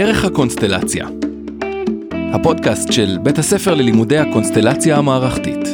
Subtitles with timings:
[0.00, 1.08] דרך הקונסטלציה.
[2.12, 5.68] הפודקאסט של בית הספר ללימודי הקונסטלציה המערכתית.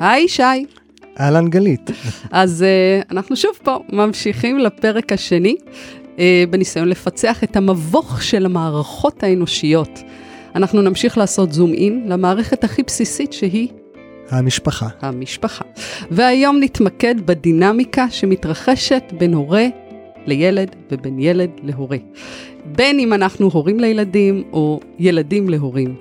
[0.00, 0.42] היי שי.
[1.20, 1.90] אהלן גלית.
[2.30, 5.56] אז uh, אנחנו שוב פה ממשיכים לפרק השני,
[6.16, 10.00] uh, בניסיון לפצח את המבוך של המערכות האנושיות.
[10.54, 13.68] אנחנו נמשיך לעשות זום אין למערכת הכי בסיסית שהיא
[14.30, 14.88] המשפחה.
[15.00, 15.64] המשפחה.
[16.10, 19.66] והיום נתמקד בדינמיקה שמתרחשת בין הורה
[20.26, 21.96] לילד ובין ילד להורה.
[22.64, 25.94] בין אם אנחנו הורים לילדים או ילדים להורים.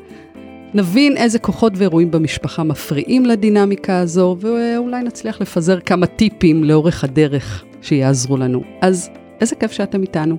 [0.73, 7.63] נבין איזה כוחות ואירועים במשפחה מפריעים לדינמיקה הזו, ואולי נצליח לפזר כמה טיפים לאורך הדרך
[7.81, 8.63] שיעזרו לנו.
[8.81, 9.09] אז
[9.41, 10.37] איזה כיף שאתם איתנו.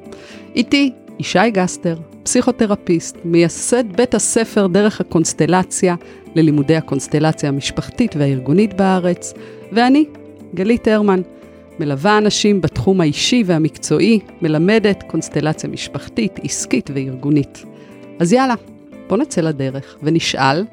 [0.56, 5.94] איתי ישי גסטר, פסיכותרפיסט, מייסד בית הספר דרך הקונסטלציה
[6.34, 9.34] ללימודי הקונסטלציה המשפחתית והארגונית בארץ,
[9.72, 10.04] ואני,
[10.54, 11.22] גלית הרמן,
[11.78, 17.64] מלווה אנשים בתחום האישי והמקצועי, מלמדת קונסטלציה משפחתית, עסקית וארגונית.
[18.20, 18.54] אז יאללה,
[19.08, 20.64] בוא נצא לדרך ונשאל,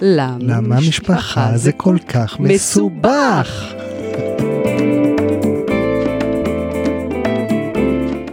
[0.00, 3.74] למה, למה משפחה זה כל כך מסובך?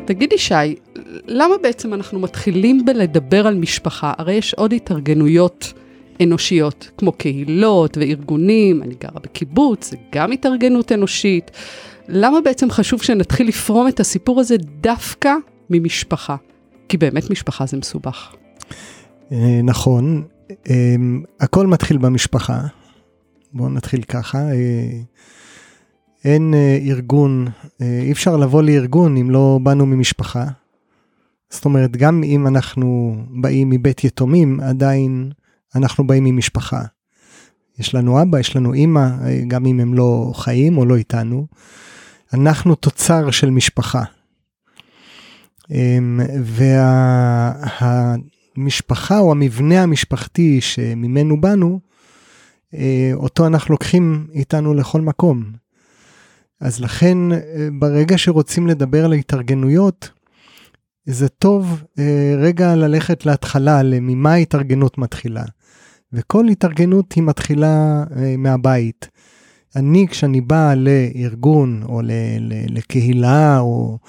[0.06, 0.76] תגידי שי,
[1.28, 4.14] למה בעצם אנחנו מתחילים בלדבר על משפחה?
[4.18, 5.74] הרי יש עוד התארגנויות
[6.24, 11.52] אנושיות, כמו קהילות וארגונים, אני גרה בקיבוץ, זה גם התארגנות אנושית.
[12.08, 15.34] למה בעצם חשוב שנתחיל לפרום את הסיפור הזה דווקא
[15.70, 16.36] ממשפחה?
[16.90, 18.36] כי באמת משפחה זה מסובך.
[19.32, 20.24] אה, נכון,
[20.70, 20.96] אה,
[21.40, 22.62] הכל מתחיל במשפחה.
[23.54, 24.38] בואו נתחיל ככה.
[24.38, 25.00] אה,
[26.26, 26.54] אין
[26.88, 27.48] ארגון,
[27.82, 30.46] אי אפשר לבוא לארגון אם לא באנו ממשפחה.
[31.50, 35.32] זאת אומרת, גם אם אנחנו באים מבית יתומים, עדיין
[35.76, 36.82] אנחנו באים ממשפחה.
[37.80, 39.10] יש לנו אבא, יש לנו אימא,
[39.48, 41.48] גם אם הם לא חיים או לא איתנו.
[42.34, 44.04] אנחנו תוצר של משפחה.
[45.72, 46.20] אמ,
[48.58, 51.80] והמשפחה או המבנה המשפחתי שממנו באנו,
[52.74, 55.44] אה, אותו אנחנו לוקחים איתנו לכל מקום.
[56.62, 60.10] אז לכן אה, ברגע שרוצים לדבר על התארגנויות,
[61.06, 65.44] זה טוב אה, רגע ללכת להתחלה, ממה ההתארגנות מתחילה.
[66.14, 69.10] וכל התארגנות היא מתחילה אה, מהבית.
[69.76, 74.00] אני, כשאני בא לארגון או ל, ל, לקהילה או,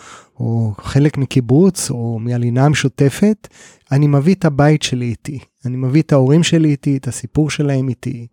[0.41, 3.49] או חלק מקיבוץ או מהלינה המשותפת,
[3.93, 5.39] אני מביא את הבית שלי איתי.
[5.67, 8.27] אני מביא את ההורים שלי איתי, את הסיפור שלהם איתי.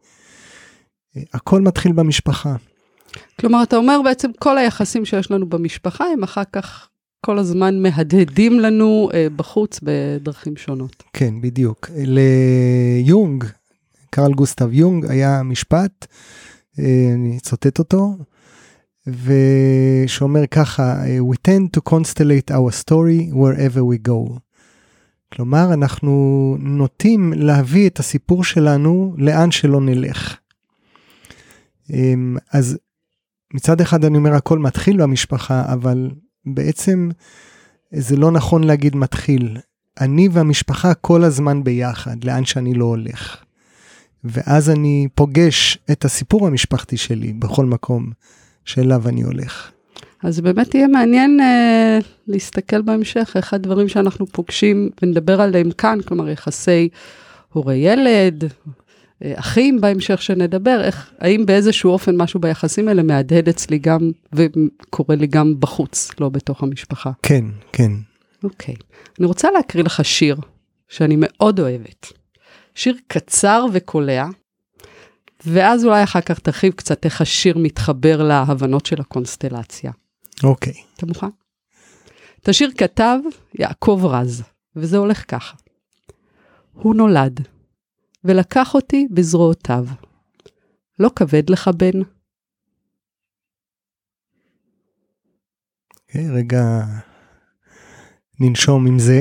[1.18, 2.56] אה, הכל מתחיל במשפחה.
[3.40, 6.90] כלומר, אתה אומר בעצם כל היחסים שיש לנו במשפחה הם אחר כך
[7.28, 11.04] כל הזמן מהדהדים לנו אה, בחוץ בדרכים שונות.
[11.14, 11.90] כן, בדיוק.
[11.96, 13.44] ליונג,
[14.10, 16.08] קרל גוסטב יונג, היה משפט,
[16.80, 18.18] אה, אני אצטט אותו,
[19.08, 24.40] ושאומר ככה, We tend to constellate our story wherever we go.
[25.34, 30.38] כלומר, אנחנו נוטים להביא את הסיפור שלנו לאן שלא נלך.
[32.54, 32.78] אז
[33.54, 36.10] מצד אחד אני אומר הכל מתחיל במשפחה, אבל
[36.56, 37.10] בעצם
[37.92, 39.58] זה לא נכון להגיד מתחיל.
[40.02, 43.38] אני והמשפחה כל הזמן ביחד, לאן שאני לא הולך.
[44.24, 48.12] ואז אני פוגש את הסיפור המשפחתי שלי בכל מקום
[48.66, 49.72] שאליו אני הולך.
[50.24, 56.30] אז באמת יהיה מעניין אה, להסתכל בהמשך, איך הדברים שאנחנו פוגשים ונדבר עליהם כאן, כלומר
[56.30, 56.90] יחסי
[57.50, 58.50] הורה-ילד, אה,
[59.24, 65.28] אחים בהמשך שנדבר, איך, האם באיזשהו אופן משהו ביחסים האלה מהדהד אצלי גם, וקורה לי
[65.28, 67.12] גם בחוץ, לא בתוך המשפחה.
[67.24, 67.92] כן, כן.
[68.44, 68.76] אוקיי.
[69.20, 70.38] אני רוצה להקריא לך שיר
[70.90, 72.14] שאני מאוד אוהבת.
[72.76, 74.28] שיר קצר וקולע,
[75.46, 79.92] ואז אולי אחר כך תרחיב קצת איך השיר מתחבר להבנות של הקונסטלציה.
[80.44, 80.74] אוקיי.
[80.96, 81.28] אתה מוכן?
[82.42, 83.18] את השיר כתב
[83.60, 84.44] יעקב רז,
[84.76, 85.56] וזה הולך ככה.
[86.74, 87.48] הוא נולד,
[88.24, 89.86] ולקח אותי בזרועותיו.
[91.00, 92.02] לא כבד לך, בן?
[92.02, 92.18] Okay,
[96.08, 96.64] אוקיי, רגע,
[98.40, 99.20] ננשום עם זה.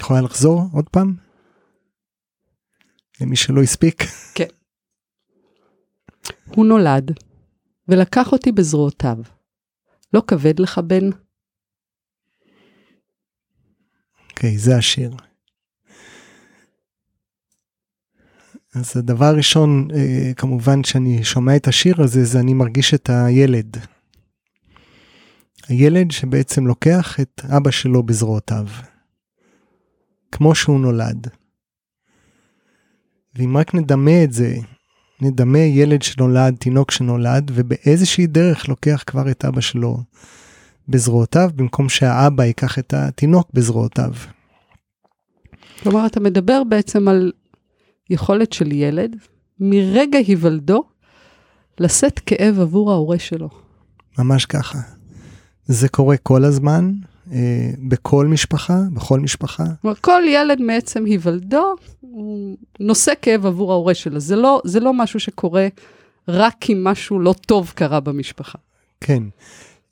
[0.00, 1.16] יכולה לחזור עוד פעם?
[3.20, 4.02] למי שלא הספיק.
[4.34, 4.46] כן.
[6.56, 7.10] הוא נולד,
[7.88, 9.16] ולקח אותי בזרועותיו.
[10.14, 11.10] לא כבד לך, בן?
[14.30, 15.10] אוקיי, okay, זה השיר.
[18.74, 23.76] אז הדבר הראשון, אה, כמובן, שאני שומע את השיר הזה, זה אני מרגיש את הילד.
[25.68, 28.66] הילד שבעצם לוקח את אבא שלו בזרועותיו.
[30.32, 31.26] כמו שהוא נולד.
[33.34, 34.56] ואם רק נדמה את זה
[35.20, 39.98] נדמה ילד שנולד, תינוק שנולד, ובאיזושהי דרך לוקח כבר את אבא שלו
[40.88, 44.12] בזרועותיו, במקום שהאבא ייקח את התינוק בזרועותיו.
[45.82, 47.32] כלומר, אתה מדבר בעצם על
[48.10, 49.16] יכולת של ילד,
[49.60, 50.84] מרגע היוולדו,
[51.80, 53.48] לשאת כאב עבור ההורה שלו.
[54.18, 54.78] ממש ככה.
[55.66, 56.92] זה קורה כל הזמן,
[57.32, 59.64] אה, בכל משפחה, בכל משפחה.
[59.82, 64.20] כלומר, כל ילד מעצם היוולדו, הוא נושא כאב עבור ההורה שלו.
[64.20, 65.68] זה לא, זה לא משהו שקורה
[66.28, 68.58] רק כי משהו לא טוב קרה במשפחה.
[69.00, 69.22] כן.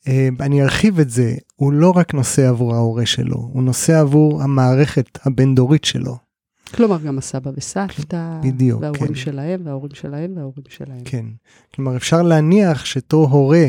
[0.08, 4.42] אה, אני ארחיב את זה, הוא לא רק נושא עבור ההורה שלו, הוא נושא עבור
[4.42, 6.27] המערכת הבין-דורית שלו.
[6.74, 9.14] כלומר, גם הסבא וסבתא, בדיוק, וההורים כן.
[9.14, 11.00] שלהם, וההורים שלהם, וההורים שלהם.
[11.04, 11.26] כן.
[11.74, 13.66] כלומר, אפשר להניח שאותו הורה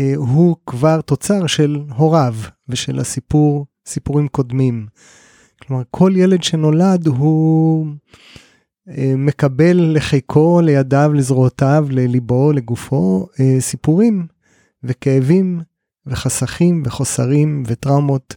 [0.00, 2.34] אה, הוא כבר תוצר של הוריו
[2.68, 4.86] ושל הסיפור, סיפורים קודמים.
[5.62, 7.86] כלומר, כל ילד שנולד הוא
[8.88, 14.26] אה, מקבל לחיקו, לידיו, לזרועותיו, לליבו, לגופו, אה, סיפורים
[14.82, 15.60] וכאבים
[16.06, 18.36] וחסכים וחוסרים וטראומות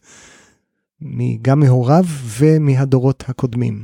[1.41, 2.03] גם מהוריו
[2.39, 3.83] ומהדורות הקודמים.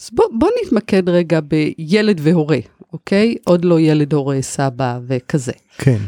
[0.00, 2.58] אז בוא, בוא נתמקד רגע בילד והורה,
[2.92, 3.34] אוקיי?
[3.44, 5.52] עוד לא ילד, הורה, סבא וכזה.
[5.78, 5.98] כן,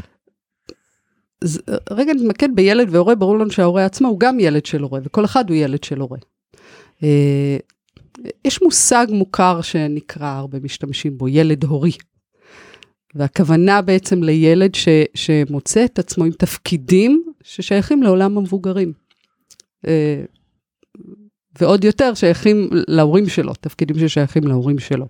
[1.43, 5.01] אז אה, רגע נתמקד בילד והורה, ברור לנו שההורה עצמו הוא גם ילד של הורה,
[5.05, 6.19] וכל אחד הוא ילד של הורה.
[7.03, 7.57] אה,
[8.45, 11.93] יש מושג מוכר שנקרא, הרבה משתמשים בו, ילד הורי.
[13.15, 18.93] והכוונה בעצם לילד ש, שמוצא את עצמו עם תפקידים ששייכים לעולם המבוגרים.
[19.87, 20.23] אה,
[21.61, 25.07] ועוד יותר שייכים להורים שלו, תפקידים ששייכים להורים שלו.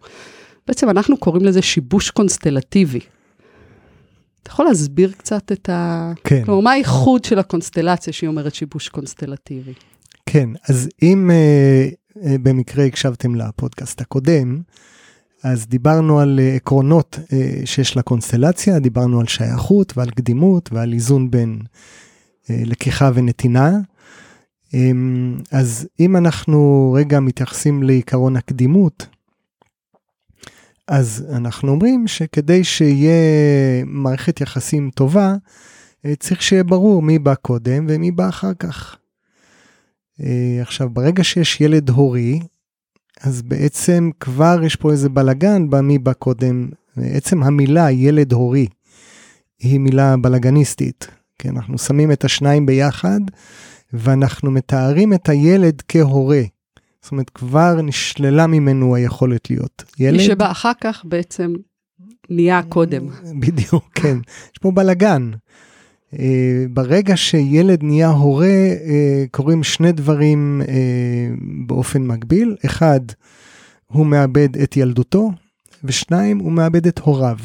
[0.66, 3.00] בעצם אנחנו קוראים לזה שיבוש קונסטלטיבי.
[4.42, 6.12] אתה יכול להסביר קצת את ה...
[6.24, 6.44] כן.
[6.44, 9.72] כלומר, מה הייחוד של הקונסטלציה שהיא אומרת שיבוש קונסטלטיבי?
[10.26, 10.48] כן.
[10.68, 11.88] אז אם אה,
[12.24, 14.60] אה, במקרה הקשבתם לפודקאסט הקודם,
[15.42, 21.30] אז דיברנו על אה, עקרונות אה, שיש לקונסטלציה, דיברנו על שייכות ועל קדימות ועל איזון
[21.30, 21.58] בין
[22.50, 23.78] אה, לקיחה ונתינה.
[24.74, 24.90] אה,
[25.52, 29.06] אז אם אנחנו רגע מתייחסים לעיקרון הקדימות,
[30.88, 33.14] אז אנחנו אומרים שכדי שיהיה
[33.86, 35.34] מערכת יחסים טובה,
[36.04, 38.96] אה, צריך שיהיה ברור מי בא קודם ומי בא אחר כך.
[40.20, 42.40] אה, עכשיו, ברגע שיש ילד הורי,
[43.20, 46.68] אז בעצם כבר יש פה איזה בלגן במי בא קודם.
[46.96, 48.66] עצם המילה ילד הורי
[49.58, 51.06] היא מילה בלגניסטית.
[51.38, 53.20] כי אנחנו שמים את השניים ביחד
[53.92, 56.42] ואנחנו מתארים את הילד כהורה.
[57.02, 60.16] זאת אומרת, כבר נשללה ממנו היכולת להיות ילד.
[60.16, 61.54] מי שבא אחר כך בעצם
[62.30, 63.08] נהיה קודם.
[63.40, 64.18] בדיוק, כן.
[64.52, 65.30] יש פה בלגן.
[66.14, 66.18] Uh,
[66.70, 70.68] ברגע שילד נהיה הורה, uh, קורים שני דברים uh,
[71.66, 72.56] באופן מקביל.
[72.66, 73.00] אחד,
[73.86, 75.30] הוא מאבד את ילדותו,
[75.84, 77.38] ושניים, הוא מאבד את הוריו.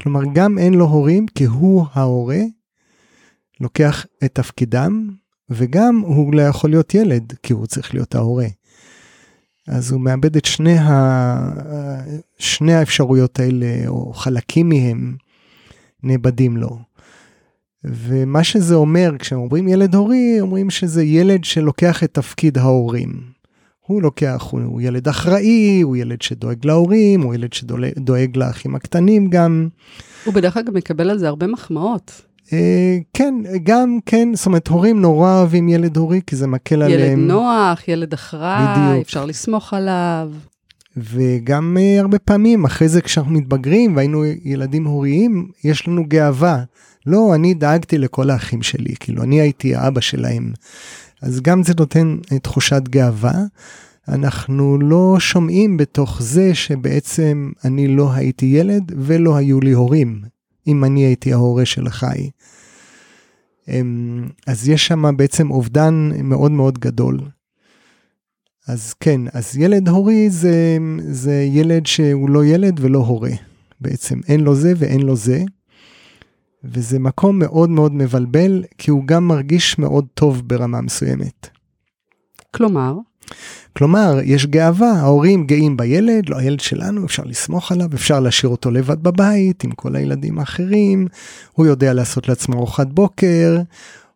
[0.00, 2.40] כלומר, גם אין לו הורים, כי הוא ההורה,
[3.60, 5.08] לוקח את תפקידם,
[5.50, 8.46] וגם הוא לא יכול להיות ילד, כי הוא צריך להיות ההורה.
[9.68, 11.52] אז הוא מאבד את שני, ה...
[12.38, 15.16] שני האפשרויות האלה, או חלקים מהם,
[16.02, 16.78] נאבדים לו.
[17.84, 23.32] ומה שזה אומר, כשאומרים ילד הורי, אומרים שזה ילד שלוקח את תפקיד ההורים.
[23.86, 29.68] הוא לוקח, הוא ילד אחראי, הוא ילד שדואג להורים, הוא ילד שדואג לאחים הקטנים גם.
[30.24, 32.22] הוא בדרך כלל גם מקבל על זה הרבה מחמאות.
[32.52, 36.84] אה, כן, גם כן, זאת אומרת, הורים נורא אוהבים ילד הורי, כי זה מקל ילד
[36.84, 37.18] עליהם.
[37.18, 39.00] ילד נוח, ילד אחראי.
[39.00, 40.30] אפשר לסמוך עליו.
[40.96, 46.62] וגם אה, הרבה פעמים, אחרי זה כשאנחנו מתבגרים והיינו ילדים הוריים, יש לנו גאווה.
[47.06, 50.52] לא, אני דאגתי לכל האחים שלי, כאילו, אני הייתי האבא שלהם.
[51.22, 53.34] אז גם זה נותן אה, תחושת גאווה.
[54.08, 60.22] אנחנו לא שומעים בתוך זה שבעצם אני לא הייתי ילד ולא היו לי הורים,
[60.66, 62.30] אם אני הייתי ההורה של החי.
[63.68, 67.20] אמ, אז יש שם בעצם אובדן מאוד מאוד גדול.
[68.68, 73.32] אז כן, אז ילד הורי זה, זה ילד שהוא לא ילד ולא הורה.
[73.80, 75.42] בעצם אין לו זה ואין לו זה.
[76.64, 81.48] וזה מקום מאוד מאוד מבלבל, כי הוא גם מרגיש מאוד טוב ברמה מסוימת.
[82.50, 82.94] כלומר,
[83.76, 88.70] כלומר, יש גאווה, ההורים גאים בילד, לא הילד שלנו, אפשר לסמוך עליו, אפשר להשאיר אותו
[88.70, 91.06] לבד בבית עם כל הילדים האחרים,
[91.52, 93.56] הוא יודע לעשות לעצמו ארוחת בוקר,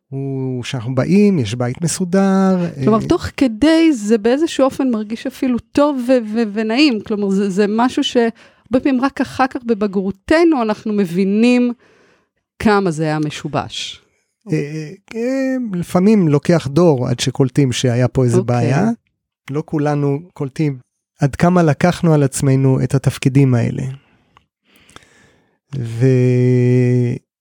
[0.09, 2.57] הוא, כשאנחנו באים, יש בית מסודר.
[2.85, 7.01] כלומר, אה, תוך כדי זה באיזשהו אופן מרגיש אפילו טוב ו- ו- ונעים.
[7.01, 11.73] כלומר, זה, זה משהו שהרבה פעמים רק אחר כך בבגרותנו אנחנו מבינים
[12.59, 14.03] כמה זה היה משובש.
[14.53, 18.57] אה, אה, לפעמים לוקח דור עד שקולטים שהיה פה איזה אוקיי.
[18.57, 18.89] בעיה.
[19.51, 20.79] לא כולנו קולטים
[21.21, 23.83] עד כמה לקחנו על עצמנו את התפקידים האלה.
[25.79, 26.07] ו...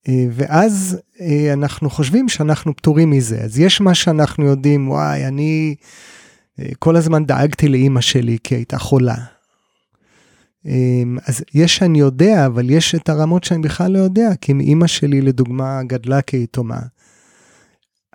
[0.07, 3.37] אה, ואז אה, אנחנו חושבים שאנחנו פטורים מזה.
[3.37, 5.75] אז יש מה שאנחנו יודעים, וואי, אני
[6.59, 9.15] אה, כל הזמן דאגתי לאימא שלי כי הייתה חולה.
[11.25, 14.87] אז יש שאני יודע, אבל יש את הרמות שאני בכלל לא יודע, כי אם אימא
[14.87, 16.79] שלי לדוגמה גדלה כיתומה,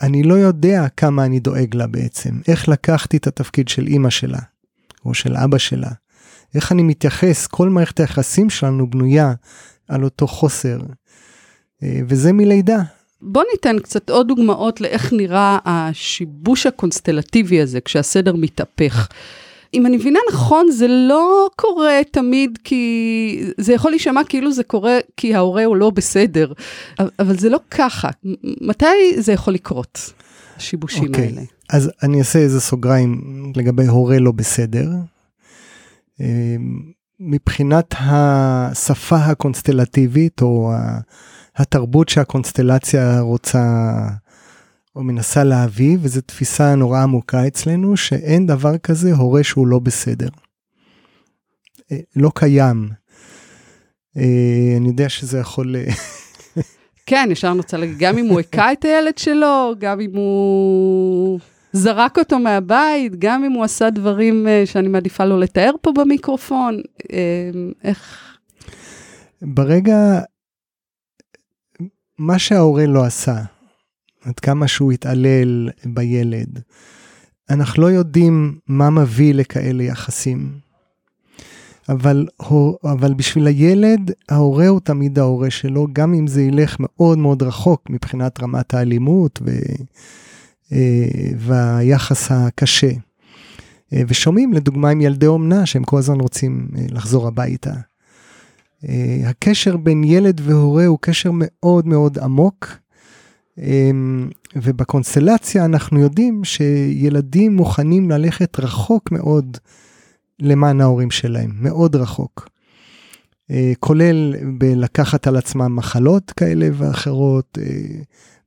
[0.03, 4.39] אני לא יודע כמה אני דואג לה בעצם, איך לקחתי את התפקיד של אימא שלה,
[5.05, 5.91] או של אבא שלה,
[6.55, 9.33] איך אני מתייחס, כל מערכת היחסים שלנו בנויה
[9.89, 10.79] על אותו חוסר,
[11.83, 12.79] אה, וזה מלידה.
[13.23, 19.09] בוא ניתן קצת עוד דוגמאות לאיך נראה השיבוש הקונסטלטיבי הזה כשהסדר מתהפך.
[19.75, 23.53] אם אני מבינה נכון, זה לא קורה תמיד כי...
[23.59, 26.53] זה יכול להישמע כאילו זה קורה כי ההורה הוא לא בסדר,
[27.19, 28.09] אבל זה לא ככה.
[28.61, 28.87] מתי
[29.17, 30.13] זה יכול לקרות,
[30.57, 31.09] השיבושים okay.
[31.09, 31.43] אוקיי, האלה?
[31.69, 33.23] אז אני אעשה איזה סוגריים
[33.57, 34.89] לגבי הורה לא בסדר.
[36.21, 36.57] אה,
[37.21, 40.73] מבחינת השפה הקונסטלטיבית, או
[41.57, 43.63] התרבות שהקונסטלציה רוצה
[44.97, 50.29] או מנסה להביא, וזו תפיסה נורא עמוקה אצלנו, שאין דבר כזה הורה שהוא לא בסדר.
[51.93, 52.89] אה, לא קיים.
[54.17, 55.77] אה, אני יודע שזה יכול...
[55.77, 55.93] אה,
[57.07, 61.41] כן, ישר להגיד, גם אם הוא הכה את הילד שלו, גם אם הוא
[61.73, 66.81] זרק אותו מהבית, גם אם הוא עשה דברים שאני מעדיפה לא לתאר פה במיקרופון,
[67.85, 68.27] איך...
[69.43, 70.21] ברגע
[72.19, 73.37] מה שההורה לא עשה,
[74.25, 76.61] עד כמה שהוא התעלל בילד,
[77.51, 80.61] אנחנו לא יודעים מה מביא לכאלה יחסים.
[81.89, 82.27] אבל,
[82.85, 87.91] אבל בשביל הילד, ההורה הוא תמיד ההורה שלו, גם אם זה ילך מאוד מאוד רחוק
[87.91, 89.51] מבחינת רמת האלימות ו,
[90.73, 92.91] אה, והיחס הקשה.
[93.93, 97.73] אה, ושומעים לדוגמה עם ילדי אומנה שהם כל הזמן רוצים אה, לחזור הביתה.
[99.27, 102.67] הקשר בין ילד והורה הוא קשר מאוד מאוד עמוק,
[104.57, 109.57] ובקונסטלציה אנחנו יודעים שילדים מוכנים ללכת רחוק מאוד
[110.41, 112.49] למען ההורים שלהם, מאוד רחוק.
[113.51, 117.63] Uh, כולל בלקחת על עצמם מחלות כאלה ואחרות, uh,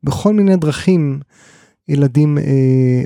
[0.04, 1.20] בכל מיני דרכים
[1.88, 2.42] ילדים uh,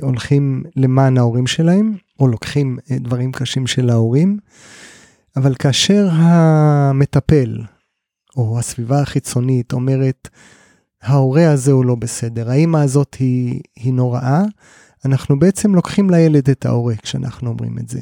[0.04, 4.38] הולכים למען ההורים שלהם, או לוקחים דברים קשים של ההורים.
[5.36, 7.58] אבל כאשר המטפל,
[8.36, 10.28] או הסביבה החיצונית אומרת,
[11.08, 14.42] ההורה הזה הוא לא בסדר, האמא הזאת היא, היא נוראה,
[15.04, 18.00] אנחנו בעצם לוקחים לילד את ההורה כשאנחנו אומרים את זה.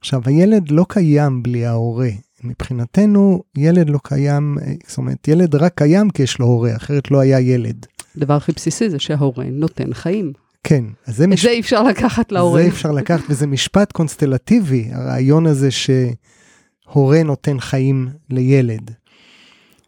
[0.00, 2.10] עכשיו, הילד לא קיים בלי ההורה.
[2.44, 7.20] מבחינתנו, ילד לא קיים, זאת אומרת, ילד רק קיים כי יש לו הורה, אחרת לא
[7.20, 7.86] היה ילד.
[8.16, 10.32] הדבר הכי בסיסי זה שההורה נותן חיים.
[10.64, 11.24] כן, אז זה...
[11.24, 11.42] את מש...
[11.42, 12.62] זה אי אפשר לקחת להורה.
[12.62, 18.90] זה אפשר לקחת, וזה משפט קונסטלטיבי, הרעיון הזה שהורה נותן חיים לילד.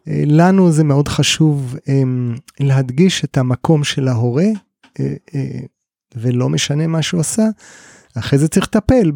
[0.07, 4.47] אה, לנו זה מאוד חשוב um, להדגיש את המקום של ההורה,
[4.85, 4.91] uh,
[5.29, 5.35] uh,
[6.15, 7.43] ולא משנה מה שהוא עשה,
[8.17, 9.11] אחרי זה צריך לטפל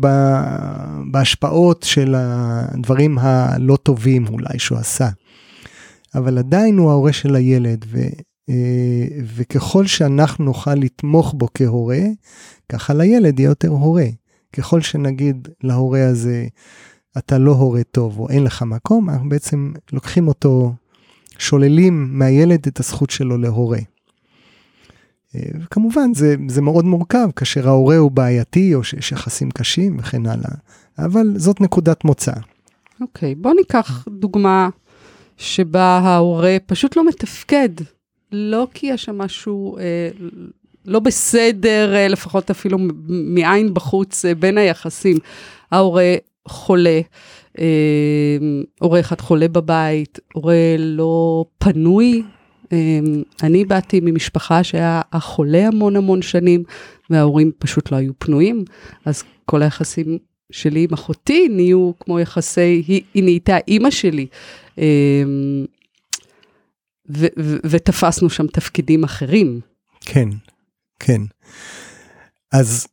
[1.12, 5.10] בהשפעות של הדברים הלא טובים אולי שהוא עשה.
[6.15, 7.98] אבל עדיין הוא ההורה של הילד, ו,
[8.50, 12.00] אה, וככל שאנחנו נוכל לתמוך בו כהורה,
[12.70, 14.08] ככה לילד יהיה יותר הורה.
[14.53, 16.48] ככל שנגיד להורה הזה,
[17.18, 20.74] אתה לא הורה טוב או אין לך מקום, אנחנו בעצם לוקחים אותו,
[21.38, 23.80] שוללים מהילד את הזכות שלו להורה.
[25.36, 30.26] אה, וכמובן זה, זה מאוד מורכב כאשר ההורה הוא בעייתי או שיש יחסים קשים וכן
[30.26, 30.52] הלאה,
[31.00, 32.34] אבל זאת נקודת מוצא.
[33.02, 34.70] אוקיי, okay, בוא ניקח דוגמה
[35.38, 37.70] שבה ההורה פשוט לא מתפקד
[38.32, 40.10] לא כי יש שם משהו אה,
[40.86, 45.18] לא בסדר, אה, לפחות אפילו מעין בחוץ, אה, בין היחסים.
[45.72, 46.16] ההורה
[46.48, 47.01] חולה,
[47.60, 48.38] אה,
[48.80, 52.24] הורה אחד חולה בבית, הורה לא פנוי.
[52.72, 53.00] אה,
[53.44, 56.63] אני באתי ממשפחה שהיה החולה המון המון שנים,
[57.10, 58.63] וההורים פשוט לא היו פנויים,
[59.06, 60.18] אז כל היחסים
[60.51, 64.27] שלי עם אחותי נהיו כמו יחסי, היא, היא נהייתה אימא שלי.
[64.80, 65.24] אה,
[67.10, 69.60] ו- ו- ותפסנו שם תפקידים אחרים.
[70.01, 70.30] כן,
[71.00, 71.22] כן.
[72.54, 72.88] אז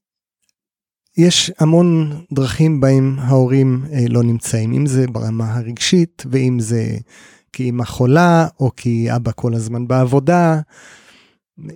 [1.17, 6.97] יש המון דרכים בהם ההורים אה, לא נמצאים, אם זה ברמה הרגשית, ואם זה
[7.53, 10.61] כי אמא חולה, או כי אבא כל הזמן בעבודה.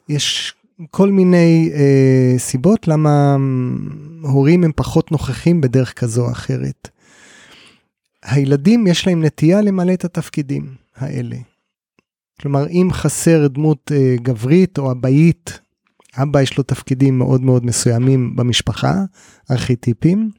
[0.08, 0.54] יש
[0.90, 3.36] כל מיני אה, סיבות למה
[4.22, 6.88] הורים הם פחות נוכחים בדרך כזו או אחרת.
[8.22, 11.36] הילדים יש להם נטייה למלא את התפקידים האלה.
[12.40, 15.60] כלומר, אם חסר דמות אה, גברית או אבאית,
[16.22, 18.94] אבא יש לו תפקידים מאוד מאוד מסוימים במשפחה,
[19.50, 20.30] ארכיטיפים,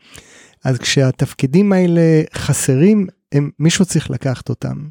[0.66, 4.88] אז כשהתפקידים האלה חסרים, הם, מישהו צריך לקחת אותם.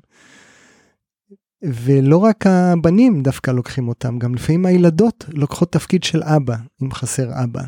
[1.63, 7.45] ולא רק הבנים דווקא לוקחים אותם, גם לפעמים הילדות לוקחות תפקיד של אבא, אם חסר
[7.45, 7.63] אבא.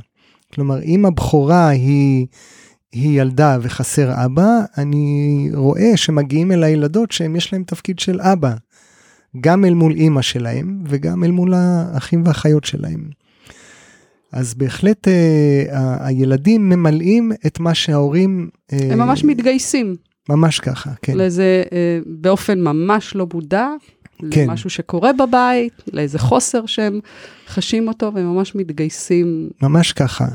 [0.54, 2.26] כלומר, אם הבכורה היא,
[2.92, 4.48] היא ילדה וחסר אבא,
[4.78, 8.54] אני רואה שמגיעים אל הילדות שהם יש להם תפקיד של אבא,
[9.40, 13.08] גם אל מול אימא שלהם וגם אל מול האחים והאחיות שלהם.
[14.32, 18.48] אז בהחלט אה, הילדים ממלאים את מה שההורים...
[18.72, 19.94] אה, הם ממש מתגייסים.
[20.28, 21.16] ממש ככה, כן.
[21.16, 23.68] לזה אה, באופן ממש לא מודע,
[24.30, 24.46] כן.
[24.48, 27.00] למשהו שקורה בבית, לאיזה חוסר שהם
[27.48, 29.50] חשים אותו והם ממש מתגייסים.
[29.62, 30.26] ממש ככה.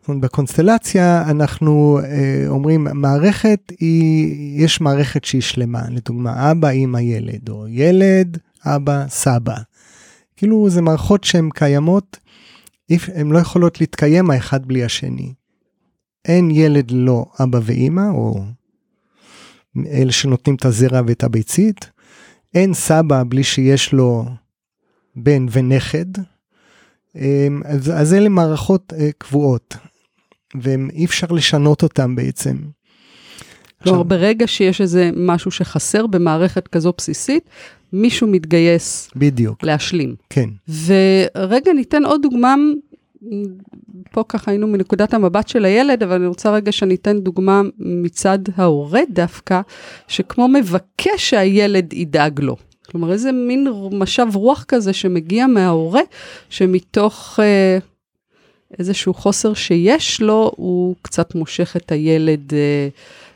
[0.00, 6.98] זאת אומרת, בקונסטלציה אנחנו אה, אומרים, מערכת היא, יש מערכת שהיא שלמה, לדוגמה, אבא, אמא,
[6.98, 9.56] ילד, או ילד, אבא, סבא.
[10.36, 12.16] כאילו זה מערכות שהן קיימות,
[12.90, 15.32] הן לא יכולות להתקיים האחד בלי השני.
[16.24, 18.44] אין ילד ללא אבא ואימא, או
[19.86, 21.90] אלה שנותנים את הזרע ואת הביצית.
[22.54, 24.24] אין סבא בלי שיש לו
[25.16, 26.06] בן ונכד.
[27.16, 29.76] אמ, אז, אז אלה מערכות אה, קבועות,
[30.62, 32.56] ואי אפשר לשנות אותן בעצם.
[33.82, 37.50] כלומר, ברגע שיש איזה משהו שחסר במערכת כזו בסיסית,
[37.92, 39.64] מישהו מתגייס בדיוק.
[39.64, 40.14] להשלים.
[40.30, 40.50] כן.
[40.86, 42.54] ורגע ניתן עוד דוגמה
[44.12, 48.38] פה ככה היינו מנקודת המבט של הילד, אבל אני רוצה רגע שאני אתן דוגמה מצד
[48.56, 49.60] ההורה דווקא,
[50.08, 52.56] שכמו מבקש שהילד ידאג לו.
[52.90, 56.00] כלומר, איזה מין משב רוח כזה שמגיע מההורה,
[56.50, 57.78] שמתוך אה,
[58.78, 62.88] איזשהו חוסר שיש לו, הוא קצת מושך את הילד אה,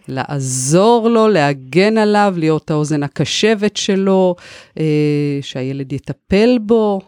[0.09, 4.37] לעזור לו, להגן עליו, להיות האוזן הקשבת שלו,
[4.79, 7.00] אה, שהילד יטפל בו.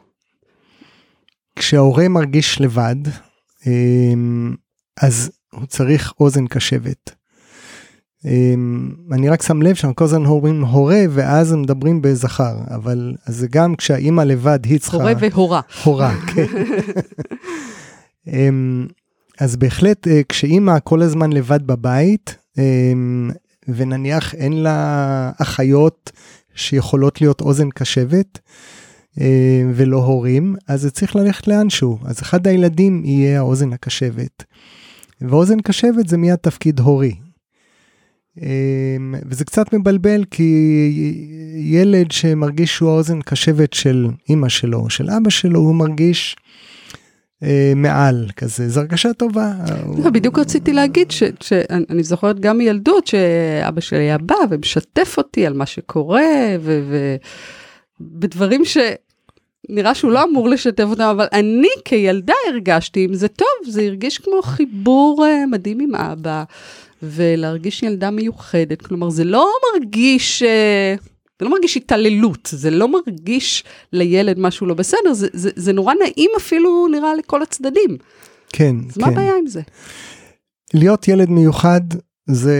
[1.56, 2.96] כשההורה מרגיש לבד,
[3.66, 4.54] אמ,
[5.00, 7.14] אז הוא צריך אוזן קשבת.
[8.24, 13.14] אמ, אני רק שם לב שאנחנו כל הזמן אומרים הורה ואז הם מדברים בזכר, אבל
[13.26, 14.96] זה גם כשהאימא לבד היא צריכה...
[14.96, 15.60] הורה והורה.
[15.84, 16.46] הורה, כן.
[18.32, 18.86] אמ,
[19.40, 22.36] אז בהחלט אה, כשאימא כל הזמן לבד בבית,
[23.68, 26.12] ונניח אין לה אחיות
[26.54, 28.38] שיכולות להיות אוזן קשבת,
[29.74, 31.98] ולא הורים, אז זה צריך ללכת לאנשהו.
[32.04, 34.44] אז אחד הילדים יהיה האוזן הקשבת.
[35.20, 37.14] ואוזן קשבת זה מיד תפקיד הורי.
[38.42, 40.52] אה, וזה קצת מבלבל כי
[41.56, 46.36] ילד שמרגיש שהוא האוזן קשבת של אימא שלו או של אבא שלו, הוא מרגיש
[47.42, 49.52] אה, מעל כזה, זו הרגשה טובה.
[50.04, 55.52] לא, בדיוק רציתי להגיד שאני זוכרת גם מילדות שאבא שלי היה בא ומשתף אותי על
[55.52, 56.22] מה שקורה
[58.00, 58.78] ובדברים ש...
[59.68, 64.18] נראה שהוא לא אמור לשתף אותם, אבל אני כילדה הרגשתי עם זה טוב, זה הרגיש
[64.18, 66.44] כמו חיבור uh, מדהים עם אבא,
[67.02, 71.02] ולהרגיש ילדה מיוחדת, כלומר זה לא מרגיש, uh,
[71.38, 75.94] זה לא מרגיש התעללות, זה לא מרגיש לילד משהו לא בסדר, זה, זה, זה נורא
[75.94, 77.96] נעים אפילו נראה לכל הצדדים.
[78.52, 78.88] כן, אז כן.
[78.90, 79.60] אז מה הבעיה עם זה?
[80.74, 81.80] להיות ילד מיוחד
[82.26, 82.58] זה,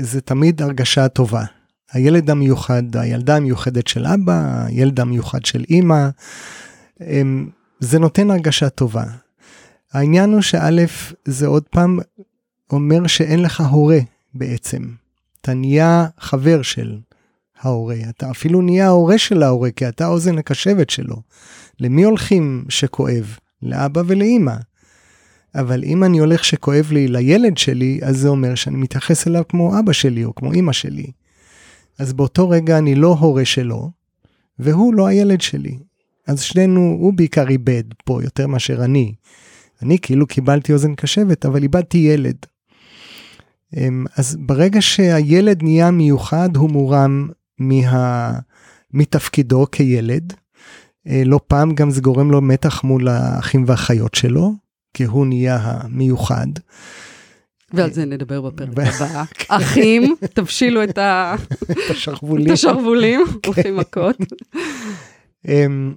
[0.00, 1.44] זה תמיד הרגשה טובה.
[1.92, 6.08] הילד המיוחד, הילדה המיוחדת של אבא, הילד המיוחד של אימא,
[7.80, 9.04] זה נותן הרגשה טובה.
[9.92, 10.70] העניין הוא שא'
[11.24, 11.98] זה עוד פעם
[12.72, 13.98] אומר שאין לך הורה
[14.34, 14.82] בעצם.
[15.40, 16.98] אתה נהיה חבר של
[17.60, 21.16] ההורה, אתה אפילו נהיה ההורה של ההורה, כי אתה האוזן הקשבת שלו.
[21.80, 23.36] למי הולכים שכואב?
[23.62, 24.54] לאבא ולאימא.
[25.54, 29.78] אבל אם אני הולך שכואב לי לילד שלי, אז זה אומר שאני מתייחס אליו כמו
[29.78, 31.06] אבא שלי או כמו אימא שלי.
[32.00, 33.90] אז באותו רגע אני לא הורה שלו,
[34.58, 35.78] והוא לא הילד שלי.
[36.26, 39.14] אז שנינו, הוא בעיקר איבד פה יותר מאשר אני.
[39.82, 42.36] אני כאילו קיבלתי אוזן קשבת, אבל איבדתי ילד.
[43.76, 48.32] אמ, אז ברגע שהילד נהיה מיוחד, הוא מורם מה...
[48.92, 50.32] מתפקידו כילד.
[51.06, 54.52] אה, לא פעם גם זה גורם לו מתח מול האחים והאחיות שלו,
[54.94, 56.46] כי הוא נהיה המיוחד.
[57.72, 59.24] ועל זה נדבר בפרק הבא.
[59.34, 59.54] כן.
[59.54, 60.98] אחים, תבשילו את
[62.52, 64.16] השרוולים, הולכים מכות.
[65.48, 65.94] אמ,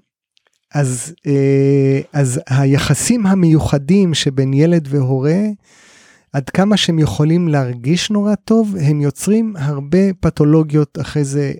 [0.74, 5.42] אז, אה, אז היחסים המיוחדים שבין ילד והורה,
[6.34, 11.54] עד כמה שהם יכולים להרגיש נורא טוב, הם יוצרים הרבה פתולוגיות אחרי זה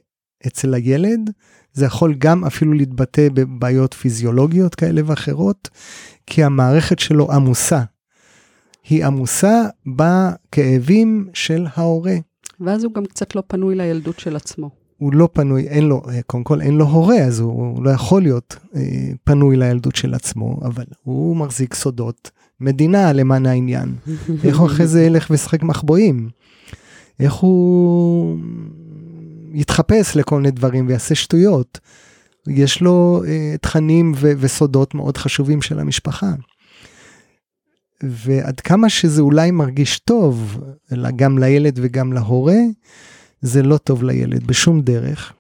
[0.48, 1.30] אצל הילד.
[1.74, 5.70] זה יכול גם אפילו להתבטא בבעיות פיזיולוגיות כאלה ואחרות,
[6.28, 7.82] כי המערכת שלו עמוסה
[8.90, 12.16] היא עמוסה בכאבים של ההורה.
[12.60, 14.70] ואז הוא גם קצת לא פנוי לילדות של עצמו.
[14.98, 18.22] הוא לא פנוי, אין לו, קודם כל אין לו הורה, אז הוא, הוא לא יכול
[18.22, 18.82] להיות אה,
[19.24, 23.96] פנוי לילדות של עצמו, אבל הוא מחזיק סודות מדינה למען העניין.
[24.44, 26.30] איך הוא אחרי זה ילך וישחק מחבואים?
[27.20, 28.38] איך הוא
[29.54, 31.80] יתחפש לכל מיני דברים ויעשה שטויות?
[32.48, 36.32] יש לו אה, תכנים ו- וסודות מאוד חשובים של המשפחה.
[38.04, 40.64] ועד כמה שזה אולי מרגיש טוב,
[41.16, 42.60] גם לילד וגם להורה,
[43.42, 45.34] זה לא טוב לילד בשום דרך.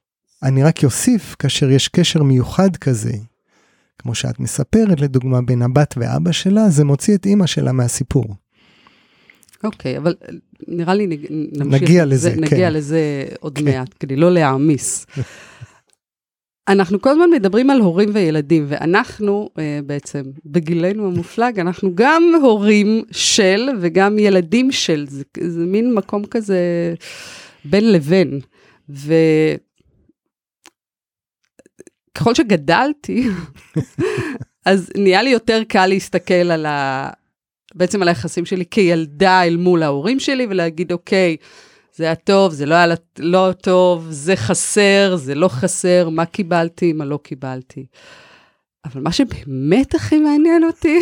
[0.43, 3.13] אני רק אוסיף, כאשר יש קשר מיוחד כזה,
[3.99, 8.25] כמו שאת מספרת, לדוגמה, בין הבת ואבא שלה, זה מוציא את אימא שלה מהסיפור.
[9.63, 10.15] אוקיי, okay, אבל
[10.67, 11.81] נראה לי נמשיך.
[11.81, 12.41] נגיע לזה, זה, כן.
[12.41, 13.65] נגיע לזה עוד כן.
[13.65, 15.05] מעט, כדי לא להעמיס.
[16.67, 23.03] אנחנו כל הזמן מדברים על הורים וילדים, ואנחנו uh, בעצם, בגילנו המופלג, אנחנו גם הורים
[23.11, 26.59] של וגם ילדים של, זה, זה מין מקום כזה
[27.65, 28.39] בין לבין.
[28.89, 29.15] וככל
[32.33, 33.27] שגדלתי,
[34.65, 37.09] אז נהיה לי יותר קל להסתכל על ה...
[37.75, 41.37] בעצם על היחסים שלי כילדה אל מול ההורים שלי, ולהגיד, אוקיי,
[41.95, 42.85] זה היה טוב, זה לא היה
[43.19, 47.85] לא טוב, זה חסר, זה לא חסר, מה קיבלתי, מה לא קיבלתי.
[48.85, 50.99] אבל מה שבאמת הכי מעניין אותי,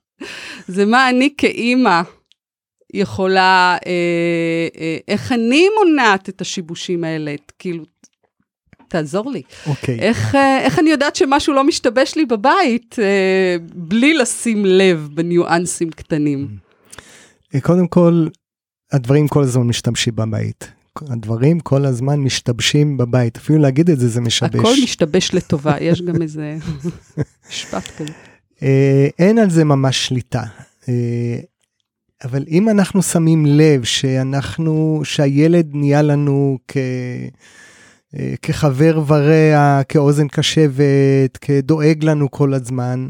[0.74, 2.02] זה מה אני כאימא
[2.94, 7.84] יכולה, אה, אה, איך אני מונעת את השיבושים האלה, כאילו,
[8.88, 9.42] תעזור לי.
[9.66, 9.98] אוקיי.
[10.00, 15.90] איך, אה, איך אני יודעת שמשהו לא משתבש לי בבית, אה, בלי לשים לב בניואנסים
[15.90, 16.48] קטנים?
[17.62, 18.26] קודם כל,
[18.94, 20.72] הדברים כל הזמן משתבשים בבית.
[21.08, 24.60] הדברים כל הזמן משתבשים בבית, אפילו להגיד את זה זה משבש.
[24.60, 26.56] הכל משתבש לטובה, יש גם איזה
[27.50, 28.12] משפט כזה.
[29.18, 30.42] אין על זה ממש שליטה.
[32.24, 36.76] אבל אם אנחנו שמים לב שאנחנו, שהילד נהיה לנו כ...
[38.42, 43.08] כחבר ורע, כאוזן קשבת, כדואג לנו כל הזמן,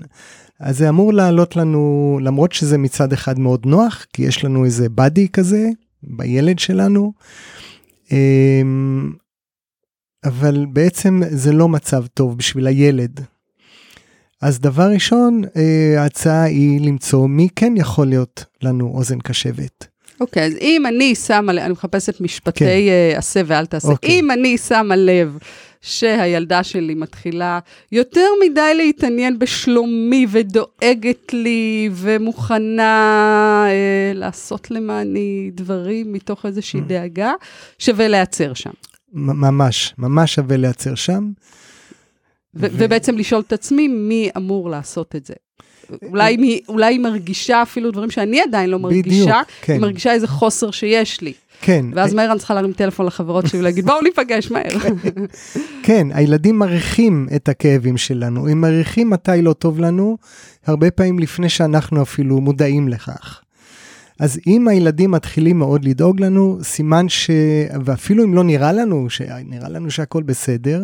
[0.64, 4.88] אז זה אמור לעלות לנו, למרות שזה מצד אחד מאוד נוח, כי יש לנו איזה
[4.88, 5.68] באדי כזה
[6.03, 7.12] בילד שלנו,
[8.12, 9.12] אמ,
[10.24, 13.20] אבל בעצם זה לא מצב טוב בשביל הילד.
[14.42, 19.87] אז דבר ראשון, אה, ההצעה היא למצוא מי כן יכול להיות לנו אוזן קשבת.
[20.20, 22.66] אוקיי, okay, אז אם אני שמה, אני מחפשת משפטי כן.
[23.14, 23.90] uh, עשה ואל תעשה, okay.
[23.90, 24.11] אוקיי.
[24.11, 25.38] אם אני שמה לב
[25.85, 27.59] שהילדה שלי מתחילה
[27.92, 36.83] יותר מדי להתעניין בשלומי ודואגת לי ומוכנה אה, לעשות למעני דברים מתוך איזושהי mm.
[36.83, 37.33] דאגה,
[37.79, 38.70] שווה להיעצר שם.
[39.12, 41.31] ממש, ממש שווה להיעצר שם.
[42.55, 45.35] ו- ו- ובעצם לשאול את עצמי מי אמור לעשות את זה.
[46.03, 49.73] אולי, מי, אולי היא מרגישה אפילו דברים שאני עדיין לא מרגישה, בדיוק, כן.
[49.73, 51.33] היא מרגישה איזה חוסר שיש לי.
[51.64, 51.87] כן.
[51.94, 54.79] ואז מהר אני צריכה להרים טלפון לחברות שלי ולהגיד, בואו ניפגש מהר.
[55.87, 60.16] כן, הילדים מריחים את הכאבים שלנו, הם מריחים מתי לא טוב לנו,
[60.66, 63.40] הרבה פעמים לפני שאנחנו אפילו מודעים לכך.
[64.20, 67.31] אז אם הילדים מתחילים מאוד לדאוג לנו, סימן ש...
[67.85, 70.83] ואפילו אם לא נראה לנו, שנראה לנו שהכל בסדר,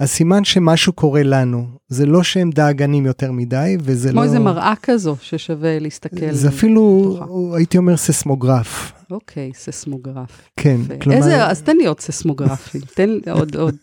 [0.00, 1.66] אז סימן שמשהו קורה לנו.
[1.88, 4.26] זה לא שהם דאגנים יותר מדי, וזה כמו לא...
[4.26, 6.32] כמו איזה מראה כזו ששווה להסתכל.
[6.32, 7.56] זה אפילו, בתוכה.
[7.56, 8.92] הייתי אומר, ססמוגרף.
[9.10, 10.48] אוקיי, ססמוגרף.
[10.56, 11.00] כן, ו...
[11.00, 11.18] כלומר...
[11.18, 13.76] איזה, אז תן לי עוד ססמוגרפים, תן לי עוד, עוד.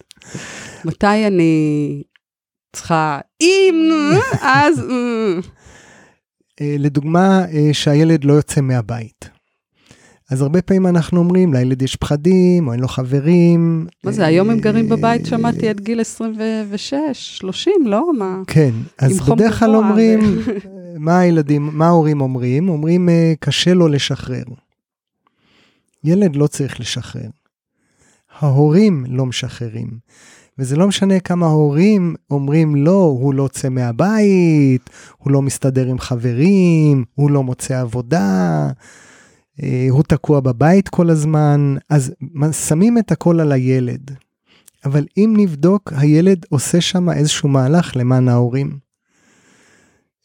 [0.86, 2.04] מתי אני
[2.76, 3.90] צריכה, אם,
[4.42, 4.80] אז...
[6.62, 9.35] אה, לדוגמה, אה, שהילד לא יוצא מהבית.
[10.32, 13.88] אז הרבה פעמים אנחנו אומרים, לילד יש פחדים, או אין לו חברים.
[14.04, 18.12] מה זה, היום הם גרים בבית, שמעתי, עד גיל 26, 30, לא?
[18.18, 18.42] מה?
[18.48, 20.20] כן, אז בדרך כלל אומרים,
[20.98, 22.70] מה הילדים, מה ההורים אומרים?
[22.70, 24.44] אומרים, אה, קשה לו לשחרר.
[26.04, 27.30] ילד לא צריך לשחרר.
[28.40, 29.88] ההורים לא משחררים.
[30.60, 36.00] וזה לא משנה כמה הורים אומרים לא, הוא לא יוצא מהבית, הוא לא מסתדר עם
[36.00, 38.68] חברים, הוא לא מוצא עבודה.
[39.64, 42.14] אה, הוא תקוע בבית כל הזמן, אז
[42.68, 44.12] שמים את הכל על הילד.
[44.86, 48.78] אבל אם נבדוק, הילד עושה שם איזשהו מהלך למען ההורים.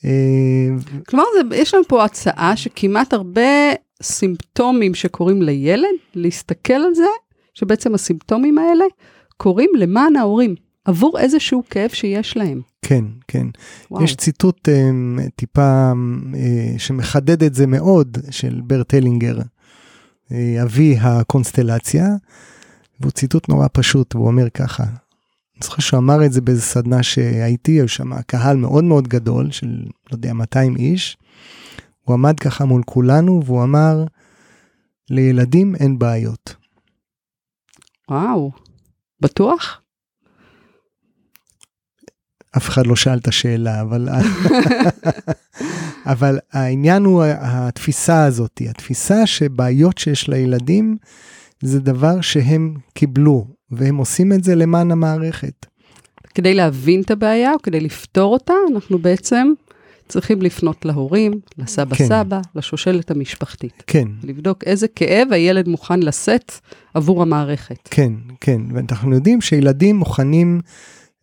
[0.05, 0.69] אה,
[1.07, 7.07] כלומר, זה, יש לנו פה הצעה שכמעט הרבה סימפטומים שקורים לילד, להסתכל על זה,
[7.55, 8.85] שבעצם הסימפטומים האלה
[9.37, 10.55] קורים למען ההורים.
[10.85, 12.61] עבור איזשהו כאב שיש להם.
[12.83, 13.47] כן, כן.
[13.91, 14.05] וואו.
[14.05, 16.37] יש ציטוט um, טיפה um,
[16.79, 22.07] שמחדד את זה מאוד, של ברט הלינגר, uh, אבי הקונסטלציה,
[23.01, 27.03] והוא ציטוט נורא פשוט, והוא אומר ככה, אני זוכר שהוא אמר את זה באיזה סדנה
[27.03, 31.17] שהייתי, היו שם קהל מאוד מאוד גדול, של, לא יודע, 200 איש.
[32.05, 34.05] הוא עמד ככה מול כולנו, והוא אמר,
[35.11, 36.55] לילדים אין בעיות.
[38.11, 38.53] וואו.
[39.21, 39.80] בטוח?
[42.57, 44.09] אף אחד לא שאל את השאלה, אבל,
[46.13, 50.97] אבל העניין הוא התפיסה הזאת, התפיסה שבעיות שיש לילדים
[51.63, 55.67] זה דבר שהם קיבלו, והם עושים את זה למען המערכת.
[56.35, 59.53] כדי להבין את הבעיה או כדי לפתור אותה, אנחנו בעצם
[60.09, 62.07] צריכים לפנות להורים, לסבא כן.
[62.09, 63.83] סבא, לשושלת המשפחתית.
[63.87, 64.09] כן.
[64.23, 66.53] לבדוק איזה כאב הילד מוכן לשאת
[66.95, 67.89] עבור המערכת.
[67.91, 70.61] כן, כן, ואנחנו יודעים שילדים מוכנים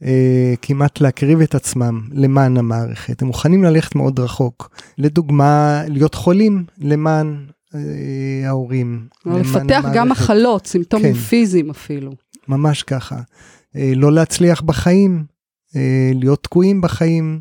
[0.04, 4.70] אה, כמעט להקריב את עצמם למען המערכת, הם מוכנים ללכת מאוד רחוק.
[4.98, 9.08] לדוגמה, להיות חולים למען אה, ההורים.
[9.26, 11.20] לפתח גם מחלות, סימפטומים כן.
[11.20, 12.12] פיזיים אפילו.
[12.48, 13.20] ממש ככה.
[13.76, 15.26] אה, לא להצליח בחיים,
[15.76, 17.40] אה, להיות תקועים בחיים.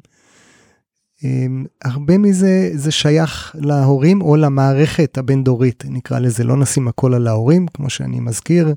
[1.25, 7.27] אמ, הרבה מזה זה שייך להורים או למערכת הבין-דורית, נקרא לזה, לא נשים הכל על
[7.27, 8.75] ההורים, כמו שאני מזכיר.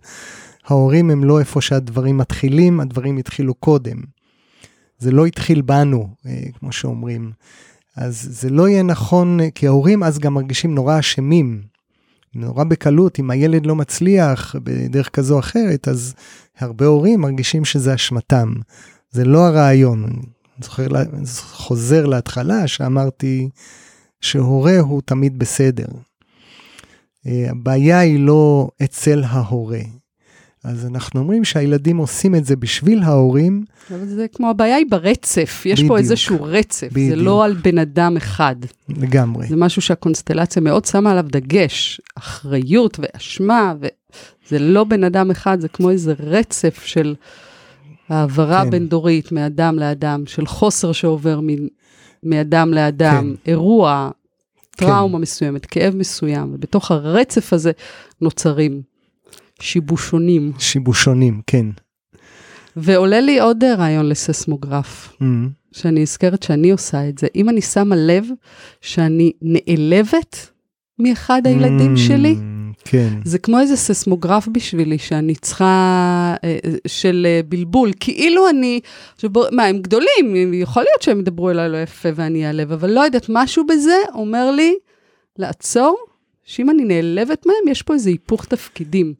[0.70, 3.98] ההורים הם לא איפה שהדברים מתחילים, הדברים התחילו קודם.
[5.00, 7.32] זה לא התחיל בנו, אה, כמו שאומרים.
[7.96, 11.62] אז זה לא יהיה נכון, כי ההורים אז גם מרגישים נורא אשמים.
[12.36, 16.14] נורא בקלות, אם הילד לא מצליח בדרך כזו או אחרת, אז
[16.60, 18.54] הרבה הורים מרגישים שזה אשמתם.
[19.12, 20.10] זה לא הרעיון.
[20.62, 20.88] זוכר,
[21.40, 23.50] חוזר להתחלה שאמרתי
[24.22, 25.88] שהורה הוא תמיד בסדר.
[27.28, 29.82] אה, הבעיה היא לא אצל ההורה.
[30.64, 33.66] אז אנחנו אומרים שהילדים עושים את זה בשביל ההורים.
[33.92, 37.10] אבל זה כמו הבעיה היא ברצף, יש בדיוק, פה איזשהו רצף, בדיוק.
[37.10, 38.56] זה לא על בן אדם אחד.
[38.90, 39.48] לגמרי.
[39.48, 45.68] זה משהו שהקונסטלציה מאוד שמה עליו דגש, אחריות ואשמה, וזה לא בן אדם אחד, זה
[45.68, 47.16] כמו איזה רצף של
[48.10, 48.70] העברה כן.
[48.70, 51.48] בין-דורית מאדם לאדם, של חוסר שעובר מ,
[52.24, 53.52] מאדם לאדם, כן.
[53.52, 54.10] אירוע,
[54.76, 55.22] טראומה כן.
[55.22, 57.72] מסוימת, כאב מסוים, ובתוך הרצף הזה
[58.22, 58.82] נוצרים
[59.62, 60.52] שיבושונים.
[60.60, 61.66] שיבושונים, כן.
[62.76, 65.26] ועולה לי עוד רעיון לססמוגרף, mm-hmm.
[65.72, 67.28] שאני אזכרת שאני עושה את זה.
[67.36, 68.26] אם אני שמה לב
[68.82, 70.50] שאני נעלבת
[71.00, 72.00] מאחד הילדים mm-hmm.
[72.00, 72.36] שלי,
[72.86, 73.10] כן.
[73.24, 77.92] זה כמו איזה ססמוגרף בשבילי, שאני צריכה, אה, של אה, בלבול.
[78.00, 78.80] כאילו אני,
[79.18, 83.02] שבו, מה, הם גדולים, יכול להיות שהם ידברו אליי לא יפה ואני אעלב, אבל לא
[83.02, 84.76] יודעת, משהו בזה אומר לי
[85.38, 85.98] לעצור,
[86.44, 89.14] שאם אני נעלבת מהם, יש פה איזה היפוך תפקידים.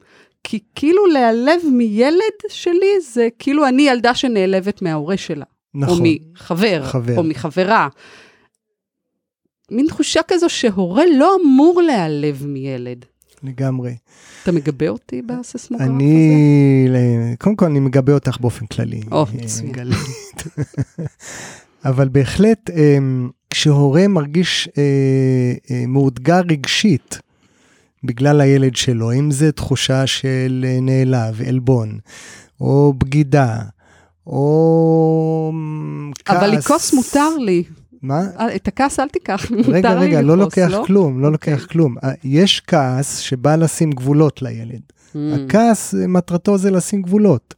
[0.44, 5.44] כי כאילו להיעלב מילד שלי, זה כאילו אני ילדה שנעלבת מההורה שלה.
[5.74, 5.98] נכון.
[5.98, 7.16] או מחבר, חבר.
[7.16, 7.88] או מחברה.
[9.70, 13.04] מין תחושה כזו שהורה לא אמור להיעלב מילד.
[13.42, 13.96] לגמרי.
[14.42, 15.94] אתה מגבה אותי בססמוגרף הזה?
[15.94, 16.88] אני,
[17.38, 19.00] קודם כל אני מגבה אותך באופן כללי.
[19.12, 19.74] או, מצוין.
[21.84, 24.82] אבל בהחלט, אמ, כשהורה מרגיש אה,
[25.70, 27.18] אה, מאותגר רגשית
[28.04, 31.98] בגלל הילד שלו, אם זה תחושה של אה, נעלב, עלבון,
[32.60, 33.58] או בגידה,
[34.26, 35.52] או
[36.24, 36.36] כעס.
[36.36, 37.64] אבל לכעוס מותר לי.
[38.02, 38.22] מה?
[38.38, 40.84] אה, את הכעס אל תיקח, רגע, רגע, לא לוקח לא?
[40.86, 41.52] כלום, לא אוקיי.
[41.52, 41.96] לוקח כלום.
[42.04, 44.80] אה, יש כעס שבא לשים גבולות לילד.
[44.90, 45.18] Mm.
[45.34, 47.54] הכעס, מטרתו זה לשים גבולות.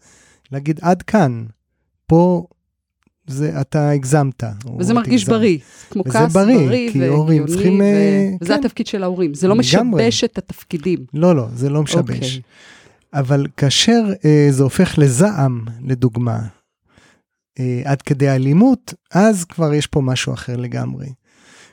[0.53, 1.45] להגיד, עד כאן,
[2.07, 2.47] פה
[3.27, 4.45] זה, אתה הגזמת.
[4.79, 5.39] וזה מרגיש הגזמת.
[5.39, 5.59] בריא,
[5.91, 7.75] כמו כעס בריא, בריא כי הורים צריכים...
[7.75, 7.79] ו...
[7.79, 8.37] כן.
[8.41, 10.99] וזה התפקיד של ההורים, זה לא משבש את התפקידים.
[11.15, 12.19] לא, לא, זה לא משבש.
[12.19, 12.25] Okay.
[12.25, 12.41] אוקיי.
[13.15, 16.39] אבל כאשר אה, זה הופך לזעם, לדוגמה,
[17.61, 21.07] אה, עד כדי אלימות, אז כבר יש פה משהו אחר לגמרי.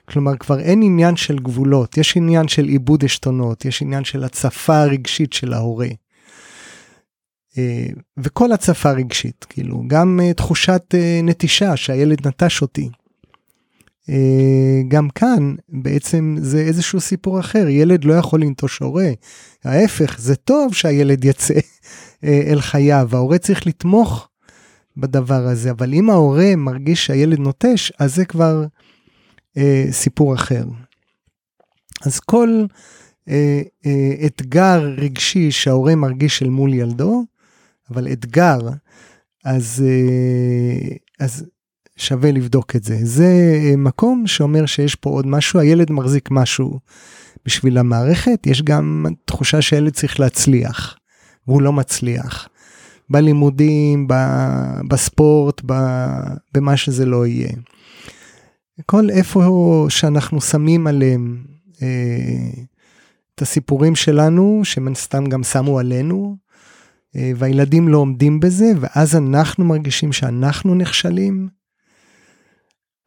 [0.10, 4.84] כלומר, כבר אין עניין של גבולות, יש עניין של עיבוד עשתונות, יש עניין של הצפה
[4.84, 5.88] רגשית של ההורה.
[7.60, 12.90] אה, וכל הצפה רגשית, כאילו, גם אה, תחושת אה, נטישה שהילד נטש אותי.
[14.88, 19.10] גם כאן בעצם זה איזשהו סיפור אחר, ילד לא יכול לנטוש הורה.
[19.64, 21.54] ההפך, זה טוב שהילד יצא
[22.24, 24.30] אל חייו, ההורה צריך לתמוך
[24.98, 28.66] בדבר הזה, אבל אם ההורה מרגיש שהילד נוטש, אז זה כבר
[29.58, 30.64] אה, סיפור אחר.
[32.06, 32.66] אז כל
[33.30, 37.26] אה, אה, אתגר רגשי שההורה מרגיש אל מול ילדו,
[37.92, 38.60] אבל אתגר,
[39.46, 41.46] אז, אה, אז
[41.98, 42.98] שווה לבדוק את זה.
[43.04, 46.80] זה אה, מקום שאומר שיש פה עוד משהו, הילד מחזיק משהו
[47.46, 50.98] בשביל המערכת, יש גם תחושה שהילד צריך להצליח,
[51.48, 52.50] והוא לא מצליח.
[53.10, 54.08] בלימודים,
[54.88, 55.62] בספורט,
[56.54, 57.52] במה שזה לא יהיה.
[58.86, 61.44] כל איפה שאנחנו שמים עליהם
[61.82, 62.64] אה,
[63.36, 66.38] את הסיפורים שלנו, שמן סתם גם שמו עלינו,
[67.16, 71.48] והילדים לא עומדים בזה, ואז אנחנו מרגישים שאנחנו נכשלים,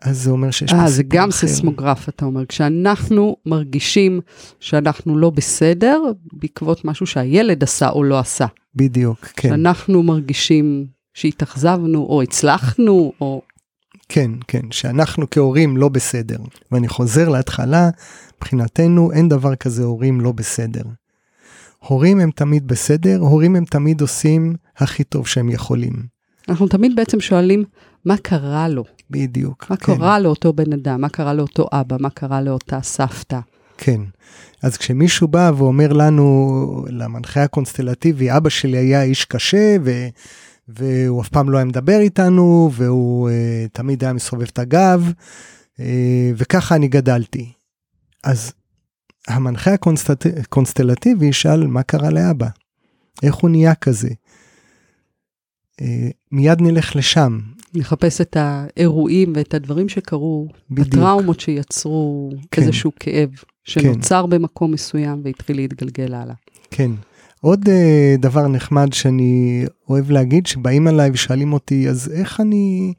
[0.03, 1.39] אז זה אומר שיש אה, זה גם אחר.
[1.39, 2.47] סיסמוגרף, אתה אומר.
[2.47, 4.21] כשאנחנו מרגישים
[4.61, 8.47] שאנחנו לא בסדר, בעקבות משהו שהילד עשה או לא עשה.
[8.75, 13.43] בדיוק, כן, כשאנחנו מרגישים שהתאכזבנו, או הצלחנו, או...
[14.09, 16.39] כן, כן, שאנחנו כהורים לא בסדר.
[16.73, 17.91] ואני חוזר להתחלה,
[18.37, 20.83] מבחינתנו אין דבר כזה הורים לא בסדר.
[21.87, 25.93] הורים הם תמיד בסדר, הורים הם תמיד עושים הכי טוב שהם יכולים.
[26.49, 27.65] אנחנו תמיד בעצם שואלים,
[28.05, 28.85] מה קרה לו?
[29.11, 29.67] בדיוק.
[29.71, 29.97] מה כן.
[29.97, 31.01] קרה לאותו בן אדם?
[31.01, 31.97] מה קרה לאותו אבא?
[32.01, 33.39] מה קרה לאותה סבתא?
[33.79, 34.01] כן.
[34.63, 40.07] אז כשמישהו בא ואומר לנו, למנחה הקונסטלטיבי, אבא שלי היה איש קשה, ו...
[40.69, 43.33] והוא אף פעם לא היה מדבר איתנו, והוא uh,
[43.73, 45.13] תמיד היה מסובב את הגב,
[45.77, 45.81] uh,
[46.37, 47.53] וככה אני גדלתי.
[48.25, 48.53] אז
[49.29, 50.27] המנחה הקונסטלט...
[50.27, 52.49] הקונסטלטיבי ישאל מה קרה לאבא,
[53.23, 54.09] איך הוא נהיה כזה.
[55.81, 55.85] Uh,
[56.33, 57.41] מיד נלך לשם,
[57.75, 60.89] נחפש את האירועים ואת הדברים שקרו, בדיוק.
[60.89, 62.63] הטראומות שיצרו כן.
[62.63, 63.31] איזשהו כאב
[63.65, 66.35] שנוצר במקום מסוים והתחיל להתגלגל הלאה.
[66.71, 66.91] כן.
[67.41, 72.93] עוד uh, דבר נחמד שאני אוהב להגיד, שבאים אליי ושואלים אותי, אז איך אני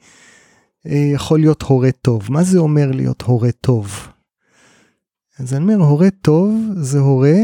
[0.87, 2.27] uh, יכול להיות הורה טוב?
[2.29, 4.07] מה זה אומר להיות הורה טוב?
[5.39, 7.39] אז אני אומר, הורה טוב זה הורה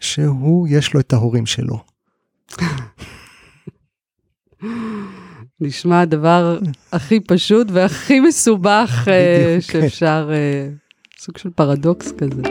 [0.00, 1.78] שהוא, יש לו את ההורים שלו.
[5.60, 6.58] נשמע הדבר
[6.92, 9.80] הכי פשוט והכי מסובך בדיוק, כן.
[9.80, 10.68] שאפשר, אה,
[11.18, 12.42] סוג של פרדוקס כזה.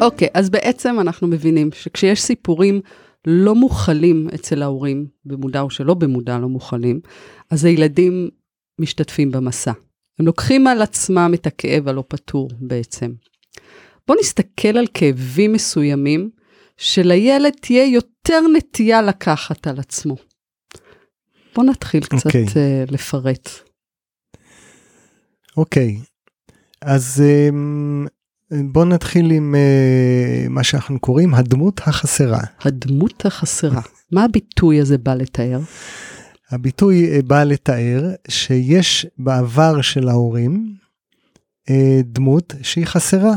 [0.00, 2.80] אוקיי, אז בעצם אנחנו מבינים שכשיש סיפורים
[3.26, 7.00] לא מוכלים אצל ההורים, במודע או שלא במודע לא מוכלים,
[7.50, 8.28] אז הילדים
[8.78, 9.72] משתתפים במסע.
[10.18, 13.12] הם לוקחים על עצמם את הכאב הלא פתור בעצם.
[14.06, 16.30] בואו נסתכל על כאבים מסוימים
[16.76, 20.16] שלילד תהיה יותר נטייה לקחת על עצמו.
[21.54, 22.46] בואו נתחיל קצת אוקיי.
[22.46, 23.50] uh, לפרט.
[25.56, 25.98] אוקיי,
[26.82, 28.08] אז um,
[28.72, 32.40] בואו נתחיל עם uh, מה שאנחנו קוראים הדמות החסרה.
[32.60, 33.80] הדמות החסרה.
[34.12, 35.60] מה הביטוי הזה בא לתאר?
[36.50, 40.74] הביטוי אה, בא לתאר שיש בעבר של ההורים
[41.70, 43.34] אה, דמות שהיא חסרה.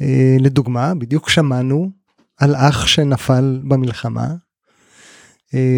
[0.00, 1.90] אה, לדוגמה, בדיוק שמענו
[2.38, 4.34] על אח שנפל במלחמה.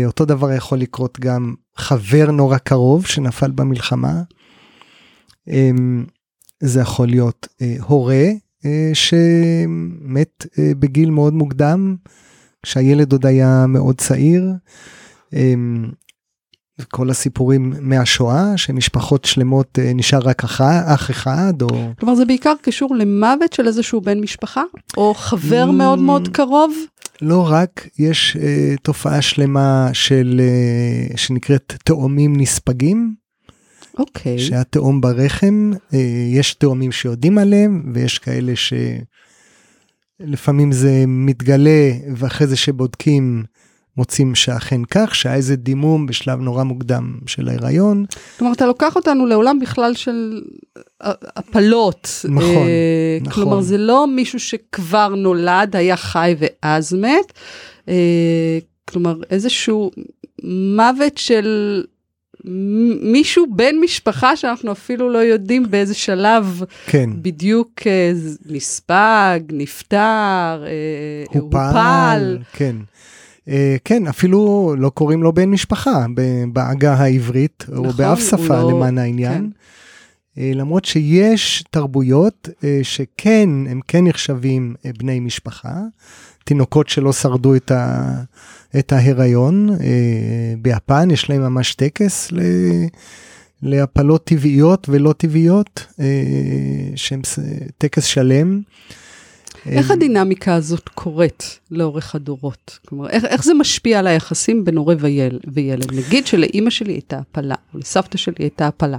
[0.06, 4.22] אותו דבר יכול לקרות גם חבר נורא קרוב שנפל במלחמה.
[6.62, 7.48] זה יכול להיות
[7.80, 8.24] הורה
[8.94, 11.96] שמת בגיל מאוד מוקדם,
[12.62, 14.52] כשהילד עוד היה מאוד צעיר.
[15.34, 15.90] אמ,
[16.92, 22.52] כל הסיפורים מהשואה שמשפחות שלמות אה, נשאר רק אח, אח אחד או כלומר, זה בעיקר
[22.62, 24.62] קשור למוות של איזשהו בן משפחה,
[24.96, 25.72] או חבר Mm.
[25.72, 26.74] מאוד מאוד קרוב.
[27.22, 33.14] לא רק יש אה, תופעה שלמה של אה, שנקראת תאומים נספגים
[33.98, 34.38] אוקיי.
[34.38, 35.98] שהתאום ברחם אה,
[36.32, 38.52] יש תאומים שיודעים עליהם ויש כאלה
[40.20, 43.44] שלפעמים זה מתגלה ואחרי זה שבודקים
[43.96, 48.04] מוצאים שאכן כך שהיה איזה דימום בשלב נורא מוקדם של ההיריון
[48.38, 50.42] כלומר, אתה לוקח אותנו לעולם בכלל של
[51.02, 52.24] אה, הפלות.
[52.28, 53.32] נכון, אה, נכון.
[53.32, 57.32] כלומר, זה לא מישהו שכבר נולד, היה חי ואז מת.
[57.88, 59.90] אה, כלומר, איזשהו
[60.76, 61.82] מוות של
[63.00, 68.12] מישהו בן משפחה שאנחנו אפילו לא יודעים באיזה שלב כן בדיוק אה,
[68.46, 72.38] נספג, נפטר, אה, הופל.
[72.52, 72.76] כן.
[73.48, 76.06] אה, כן, אפילו לא קוראים לו בן משפחה
[76.52, 79.50] בעגה העברית, או נכון, באף הוא שפה לא- למען העניין.
[80.36, 80.42] כן.
[80.42, 85.80] אה, למרות שיש תרבויות אה, שכן, הם כן נחשבים בני משפחה,
[86.44, 88.12] תינוקות שלא שרדו את, ה,
[88.78, 89.70] את ההיריון.
[90.62, 92.40] ביפן יש להם ממש טקס ל...
[93.62, 95.86] להפלות טבעיות ולא טבעיות,
[96.96, 97.20] שהם
[97.78, 98.60] טקס שלם.
[99.66, 102.78] איך אה, הדינמיקה הזאת קורית לאורך הדורות?
[102.88, 105.94] כלומר, איך, איך זה משפיע על היחסים בין הורה ויל, וילד?
[105.94, 108.98] נגיד שלאימא שלי הייתה הפלה, או לסבתא שלי הייתה הפלה.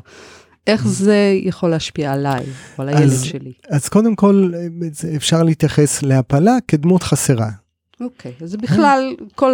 [0.68, 2.44] איך זה יכול להשפיע עליי,
[2.78, 3.52] או על הילד אז- שלי?
[3.70, 7.50] אז קודם כל אה, אפשר להתייחס להפלה כדמות חסרה,
[8.02, 9.54] אוקיי, אז זה בכלל כל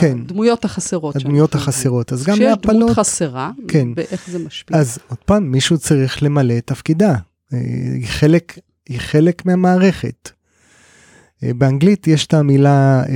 [0.00, 0.18] כן.
[0.24, 1.16] הדמויות החסרות.
[1.16, 2.12] הדמויות החסרות.
[2.12, 3.88] אז גם כשיש דמות להפלות, חסרה, כן.
[3.96, 4.76] ואיך זה משפיע?
[4.78, 7.14] אז עוד פעם, מישהו צריך למלא את תפקידה.
[7.52, 7.58] אה,
[7.94, 8.58] היא חלק,
[8.88, 10.30] היא חלק מהמערכת.
[11.44, 13.14] אה, באנגלית יש את המילה, אה,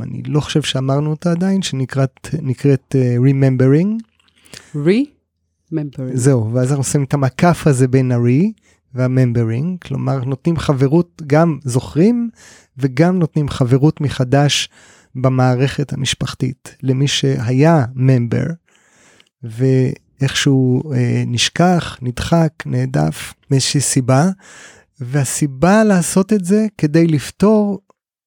[0.00, 4.02] אני לא חושב שאמרנו אותה עדיין, שנקראת נקראת, אה, remembering.
[4.74, 6.14] re-membering.
[6.14, 8.50] זהו, ואז אנחנו עושים את המקף הזה בין ה-re
[8.94, 12.30] וה-membering, כלומר נותנים חברות, גם זוכרים
[12.78, 14.68] וגם נותנים חברות מחדש
[15.14, 18.46] במערכת המשפחתית, למי שהיה ממבר,
[19.42, 24.30] ואיכשהו אה, נשכח, נדחק, נעדף מאיזושהי סיבה,
[25.00, 27.80] והסיבה לעשות את זה כדי לפתור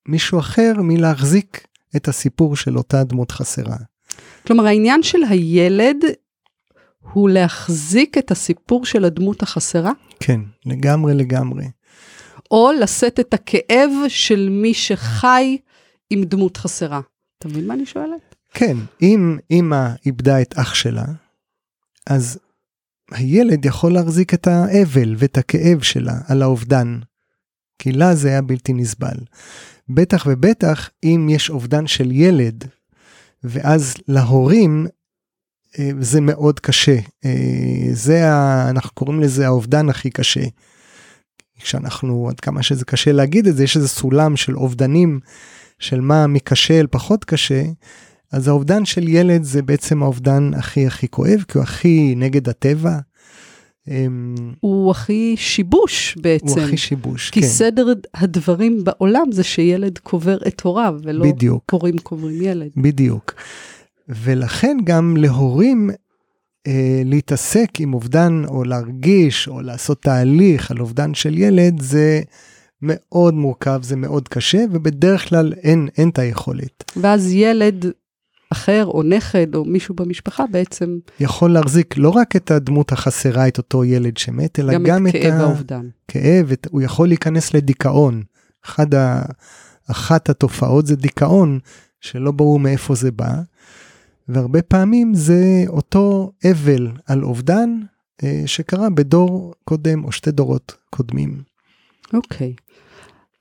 [0.08, 3.78] מישהו אחר מלהחזיק את הסיפור של אותה דמות חסרה.
[4.48, 5.98] כלומר, העניין של הילד
[7.14, 9.92] הוא להחזיק את הסיפור של הדמות החסרה?
[10.20, 11.66] כן, לגמרי לגמרי.
[12.52, 15.58] או לשאת את הכאב של מי שחי
[16.10, 17.02] עם דמות חסרה.
[17.40, 18.36] אתה מבין מה אני שואלת?
[18.54, 21.06] כן, אם אימא איבדה את אח שלה,
[22.08, 22.40] אז
[23.12, 27.00] הילד יכול להחזיק את האבל ואת הכאב שלה על האובדן,
[27.80, 29.18] כי לה זה היה בלתי נסבל.
[29.90, 32.66] בטח ובטח אם יש אובדן של ילד,
[33.44, 34.88] ואז להורים
[35.80, 36.98] אה, זה מאוד קשה.
[37.26, 40.44] אה, זה, ה, אנחנו קוראים לזה האובדן הכי קשה.
[41.60, 45.20] כשאנחנו, עד כמה שזה קשה להגיד את זה, יש איזה סולם של אובדנים
[45.80, 47.64] של מה מקשה אל פחות קשה,
[48.32, 52.98] אז האובדן של ילד זה בעצם האובדן הכי הכי כואב, כי הוא הכי נגד הטבע.
[53.88, 56.48] אמ, הוא הכי שיבוש בעצם.
[56.48, 57.48] הוא הכי שיבוש, כי כן.
[57.48, 61.64] כי סדר הדברים בעולם זה שילד קובר את הוריו, ולא בדיוק.
[61.72, 62.70] הורים קוברים ילד.
[62.78, 63.34] בדיוק.
[64.10, 65.90] ולכן גם להורים
[66.68, 72.22] אה, להתעסק עם אובדן או להרגיש או לעשות תהליך על אובדן של ילד זה
[72.82, 76.92] מאוד מורכב, זה מאוד קשה, ובדרך כלל אין, אין את היכולת.
[76.98, 77.86] ואז ילד
[78.50, 83.58] אחר, או נכד, או מישהו במשפחה בעצם, יכול להחזיק לא רק את הדמות החסרה, את
[83.58, 85.88] אותו ילד שמת, אלא גם, גם, את את כאב האובדן.
[86.06, 88.24] הכאב, את, הוא יכול להיכנס לדיכאון.
[88.66, 89.22] אחד ה,
[89.92, 91.60] אחת התופעות זה דיכאון,
[92.02, 93.32] שלא ברור מאיפה זה בא,
[94.28, 97.70] והרבה פעמים זה אותו אבל על אובדן
[98.24, 101.42] אה, שקרה בדור קודם או שתי דורות קודמים.
[102.14, 102.54] אוקיי.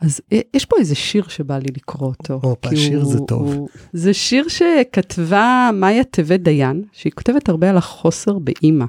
[0.01, 0.21] אז
[0.55, 2.41] יש פה איזה שיר שבא לי לקרוא אותו.
[2.43, 3.43] הופה, שיר הוא- זה טוב.
[3.55, 8.85] הוא- זה שיר שכתבה מאיה טבת דיין, שהיא כותבת הרבה על החוסר באימא,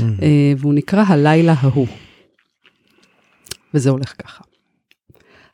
[0.00, 1.86] אה, והוא נקרא הלילה ההוא.
[3.74, 4.44] וזה הולך ככה.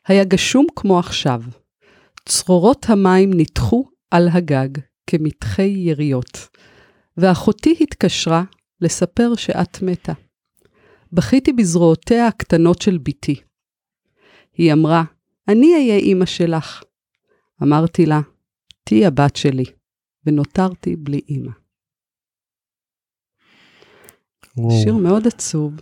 [0.07, 1.41] היה גשום כמו עכשיו.
[2.25, 4.69] צרורות המים ניתחו על הגג
[5.09, 6.47] כמטחי יריות,
[7.17, 8.43] ואחותי התקשרה
[8.81, 10.13] לספר שאת מתה.
[11.13, 13.35] בכיתי בזרועותיה הקטנות של בתי.
[14.59, 15.03] היא אמרה,
[15.47, 16.83] אני אהיה אימא שלך.
[17.63, 18.21] אמרתי לה,
[18.83, 19.63] תהי הבת שלי,
[20.25, 21.51] ונותרתי בלי אימא.
[24.57, 24.83] וואו.
[24.83, 25.73] שיר מאוד עצוב,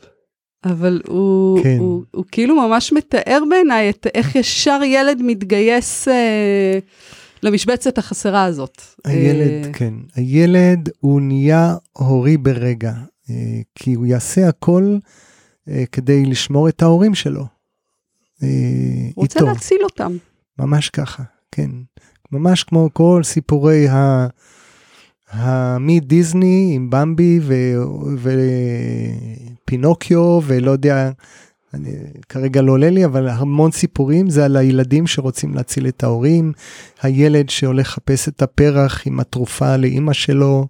[0.63, 1.77] אבל הוא, כן.
[1.79, 6.79] הוא, הוא כאילו ממש מתאר בעיניי את איך ישר ילד מתגייס אה,
[7.43, 8.81] למשבצת החסרה הזאת.
[9.05, 12.93] הילד, אה, כן, הילד הוא נהיה הורי ברגע,
[13.29, 14.97] אה, כי הוא יעשה הכל
[15.69, 17.56] אה, כדי לשמור את ההורים שלו.
[18.43, 18.47] אה,
[19.15, 20.17] הוא רוצה איתו, להציל אותם.
[20.59, 21.69] ממש ככה, כן.
[22.31, 24.27] ממש כמו כל סיפורי ה...
[25.31, 27.73] ה- מדיסני עם במבי ו-
[29.63, 31.11] ופינוקיו ולא יודע,
[31.73, 31.91] אני,
[32.29, 36.51] כרגע לא עולה לי, אבל המון סיפורים זה על הילדים שרוצים להציל את ההורים,
[37.01, 40.67] הילד שהולך לחפש את הפרח עם התרופה לאימא שלו.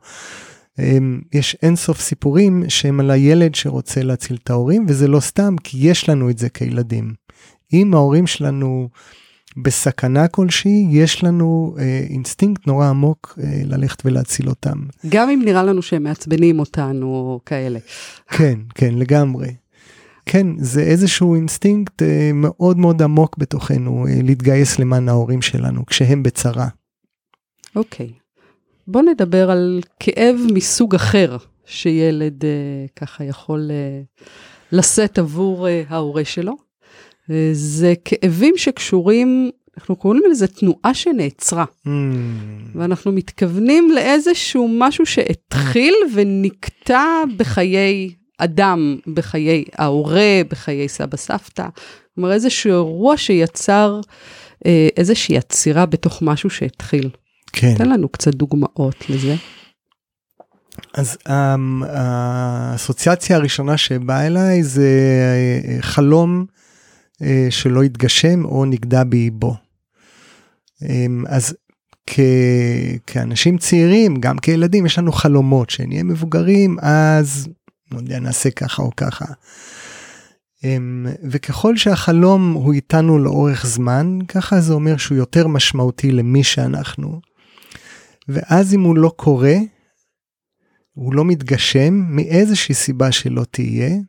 [0.80, 5.78] אמ, יש אינסוף סיפורים שהם על הילד שרוצה להציל את ההורים, וזה לא סתם, כי
[5.90, 7.14] יש לנו את זה כילדים.
[7.74, 8.90] אם ההורים שלנו
[9.58, 14.78] בסכנה כלשהי, יש לנו אה, אינסטינקט נורא עמוק אה, ללכת ולהציל אותם.
[15.10, 17.80] גם אם נראה לנו שהם מעצבנים אותנו או כאלה.
[18.28, 19.48] כן, כן, לגמרי.
[20.26, 26.24] כן, זה איזשהו אינסטינקט אה, מאוד מאוד עמוק בתוכנו, אה, להתגייס למען ההורים שלנו כשהם
[26.24, 26.68] בצרה.
[27.76, 28.12] אוקיי.
[28.88, 34.02] בוא נדבר על כאב מסוג אחר שילד אה, ככה יכול אה,
[34.72, 36.67] לשאת עבור אה, ההורה שלו.
[37.32, 41.66] אה, זה כאבים שקשורים, אנחנו קוראים לזה תנועה שנעצרה.
[41.88, 41.90] Mm,
[42.76, 47.04] ואנחנו מתכוונים לאיזשהו משהו שהתחיל ונקטע
[47.38, 51.68] בחיי אדם, בחיי ההורה, בחיי סבא סבתא.
[52.16, 54.00] כלומר, איזשהו אירוע שיצר
[54.66, 57.10] אה, איזושהי עצירה בתוך משהו שהתחיל.
[57.54, 57.76] כן.
[57.78, 59.36] תן לנו קצת דוגמאות לזה.
[60.94, 61.32] אז um,
[61.88, 64.90] האסוציאציה הראשונה שבאה אליי זה
[65.68, 66.46] אה, חלום
[67.50, 69.56] שלא התגשם או נגדע באיבו.
[70.84, 70.88] Um,
[71.28, 71.56] אז
[72.08, 72.20] כ...
[73.08, 77.48] כאנשים צעירים, גם כילדים, יש לנו חלומות, שנהיה מבוגרים, אז
[77.92, 79.26] לא יודע, נעשה ככה או ככה.
[80.62, 80.66] Um,
[81.24, 87.22] וככל שהחלום הוא איתנו לאורך זמן, ככה זה אומר שהוא יותר משמעותי למי שאנחנו.
[88.28, 89.56] ואז אם הוא לא קורה,
[90.94, 94.02] הוא לא מתגשם מאיזושהי סיבה שלא תהיה, אמ,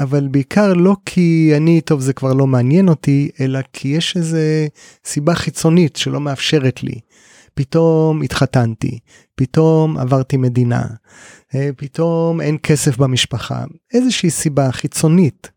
[0.00, 4.66] אבל בעיקר לא כי אני טוב זה כבר לא מעניין אותי אלא כי יש איזה
[5.04, 7.00] סיבה חיצונית שלא מאפשרת לי.
[7.54, 8.98] פתאום התחתנתי,
[9.34, 10.84] פתאום עברתי מדינה,
[11.54, 13.64] אה, פתאום אין כסף במשפחה,
[13.94, 15.50] איזושהי סיבה חיצונית.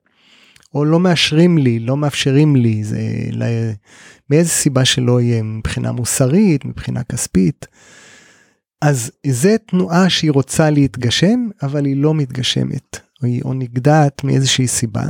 [0.73, 3.01] או לא מאשרים לי, לא מאפשרים לי, זה
[3.31, 3.45] לא,
[4.29, 7.67] מאיזה סיבה שלא יהיה, מבחינה מוסרית, מבחינה כספית.
[8.81, 15.05] אז זה תנועה שהיא רוצה להתגשם, אבל היא לא מתגשמת, או או נגדעת מאיזושהי סיבה.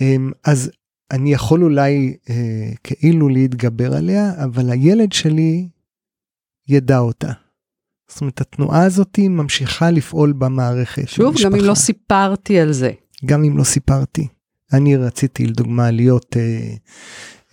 [0.00, 0.70] אמ, אז
[1.10, 5.68] אני יכול אולי אה, כאילו להתגבר עליה, אבל הילד שלי
[6.68, 7.32] ידע אותה.
[8.08, 11.08] זאת אומרת, התנועה הזאת ממשיכה לפעול במערכת.
[11.08, 11.48] שוב, במשפחה.
[11.48, 12.90] גם אם לא סיפרתי על זה.
[13.24, 14.28] גם אם לא סיפרתי.
[14.72, 16.74] אני רציתי לדוגמה להיות אה,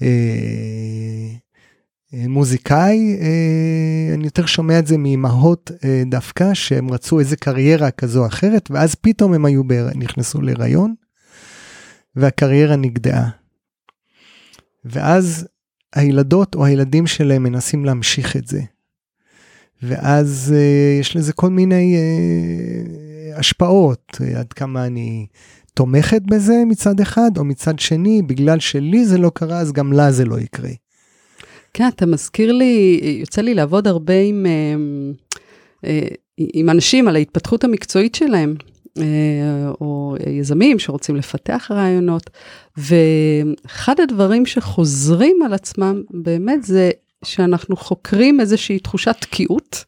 [0.01, 1.35] אה,
[2.27, 8.21] מוזיקאי, אה, אני יותר שומע את זה מאימהות אה, דווקא, שהם רצו איזה קריירה כזו
[8.21, 10.93] או אחרת, ואז פתאום הם היו, בה, נכנסו להיריון,
[12.15, 13.29] והקריירה נגדעה.
[14.85, 15.47] ואז
[15.95, 18.61] הילדות או הילדים שלהם מנסים להמשיך את זה.
[19.83, 25.27] ואז uh, יש לזה כל מיני uh, השפעות, uh, עד כמה אני
[25.73, 30.11] תומכת בזה מצד אחד, או מצד שני, בגלל שלי זה לא קרה, אז גם לה
[30.11, 30.69] זה לא יקרה.
[31.77, 34.45] כן, אתה מזכיר לי, יוצא לי לעבוד הרבה עם,
[36.37, 38.55] עם אנשים על ההתפתחות המקצועית שלהם.
[39.81, 42.29] או יזמים שרוצים לפתח רעיונות,
[42.77, 46.91] ואחד הדברים שחוזרים על עצמם באמת זה
[47.25, 49.85] שאנחנו חוקרים איזושהי תחושת תקיעות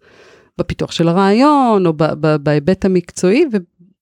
[0.58, 1.94] בפיתוח של הרעיון, או
[2.44, 3.58] בהיבט המקצועי, ו,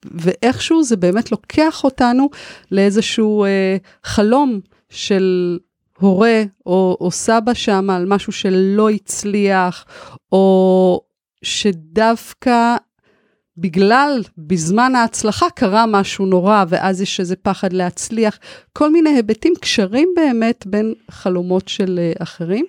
[0.05, 2.29] ואיכשהו זה באמת לוקח אותנו
[2.71, 4.59] לאיזשהו אה, חלום
[4.89, 5.57] של
[5.99, 9.85] הורה או, או סבא שם על משהו שלא הצליח,
[10.31, 11.01] או
[11.43, 12.75] שדווקא
[13.57, 18.39] בגלל, בזמן ההצלחה קרה משהו נורא, ואז יש איזה פחד להצליח,
[18.73, 22.65] כל מיני היבטים, קשרים באמת בין חלומות של uh, אחרים.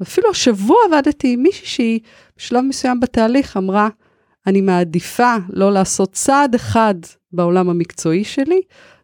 [0.00, 2.00] ואפילו השבוע עבדתי עם מישהי שהיא
[2.36, 3.88] בשלב מסוים בתהליך אמרה,
[4.46, 6.94] אני מעדיפה לא לעשות צעד אחד
[7.32, 8.60] בעולם המקצועי שלי,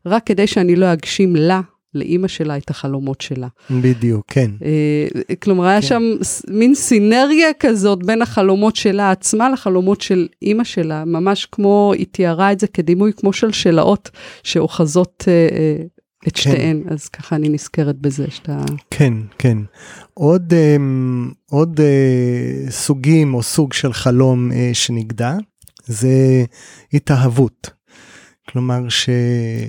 [0.07, 1.61] רק כדי שאני לא אגשים לה
[1.95, 3.49] לאימא שלה את החלומות שלה.
[3.71, 4.51] בדיוק, כן.
[4.59, 5.87] Uh, כלומר, היה כן.
[5.87, 6.03] שם
[6.49, 12.53] מין סינרגיה כזאת בין החלומות שלה עצמה לחלומות של אימא שלה, ממש כמו, היא תיארה
[12.53, 14.11] את זה כדימוי כמו של שלאות
[14.43, 16.41] שאוחזות uh, את כן.
[16.41, 18.59] שתיהן, אז ככה אני נזכרת בזה שאתה...
[18.91, 19.59] כן, כן.
[20.15, 25.35] עוד, um, עוד uh, סוגים או סוג של חלום uh, שנגדע,
[25.87, 26.45] זה
[26.93, 27.71] התאהבות.
[28.49, 29.09] כלומר ש...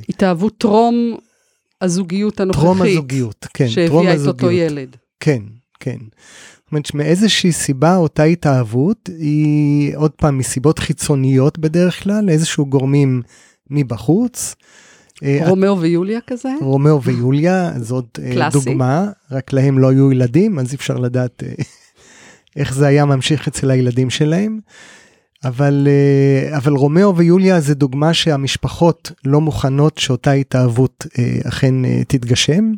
[0.10, 1.18] התאהבות טרום
[1.84, 2.64] הזוגיות הנוכחית.
[2.64, 3.70] טרום הזוגיות, כן.
[3.70, 4.96] שהביאה את אותו ילד.
[5.20, 5.42] כן,
[5.80, 5.98] כן.
[6.64, 13.22] זאת אומרת שמאיזושהי סיבה אותה התאהבות היא עוד פעם מסיבות חיצוניות בדרך כלל, איזשהו גורמים
[13.70, 14.56] מבחוץ.
[15.24, 16.50] אה, רומאו ויוליה כזה?
[16.62, 18.58] רומאו ויוליה, זאת אה, קלאסי.
[18.60, 21.54] דוגמה, רק להם לא היו ילדים, אז אי אפשר לדעת אה,
[22.62, 24.60] איך זה היה ממשיך אצל הילדים שלהם.
[25.44, 25.88] אבל,
[26.58, 31.08] אבל רומאו ויוליה זה דוגמה שהמשפחות לא מוכנות שאותה התאהבות
[31.48, 32.72] אכן תתגשם.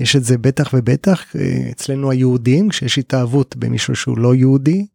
[0.00, 1.24] יש את זה בטח ובטח
[1.70, 4.86] אצלנו היהודים, כשיש התאהבות במישהו שהוא לא יהודי,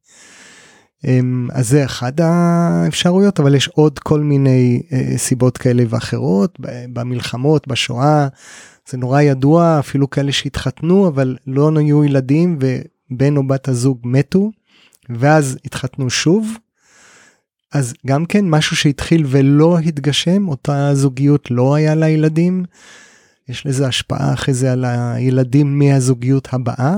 [1.05, 6.57] אמ, אז זה אחד האפשרויות אבל יש עוד כל מיני אה, סיבות כאלה ואחרות
[6.93, 8.27] במלחמות בשואה
[8.89, 14.51] זה נורא ידוע אפילו כאלה שהתחתנו אבל לא היו ילדים ובן או בת הזוג מתו
[15.09, 16.57] ואז התחתנו שוב.
[17.73, 22.63] אז גם כן משהו שהתחיל ולא התגשם אותה זוגיות לא היה לה ילדים.
[23.49, 26.95] יש לזה השפעה אחרי זה על הילדים מהזוגיות הבאה.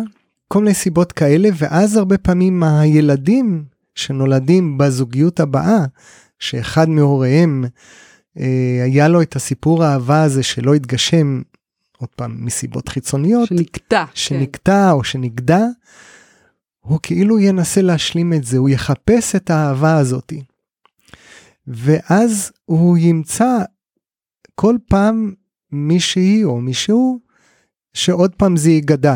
[0.48, 3.64] כל מיני סיבות כאלה ואז הרבה פעמים הילדים
[3.96, 5.86] שנולדים בזוגיות הבאה,
[6.40, 7.66] שאחד מהוריהם
[8.40, 11.42] אה, היה לו את הסיפור האהבה הזה שלא התגשם,
[11.98, 13.50] עוד פעם, מסיבות חיצוניות.
[13.50, 14.06] שנקטע.
[14.14, 14.92] שנקטע כן.
[14.92, 15.66] או שנגדע,
[16.80, 20.42] הוא כאילו ינסה להשלים את זה, הוא יחפש את האהבה הזאתי.
[21.70, 23.58] ואז הוא ימצא
[24.56, 25.34] כל פעם
[25.72, 27.20] מישהי או מישהו
[27.94, 29.16] שעוד פעם זה ייגדע.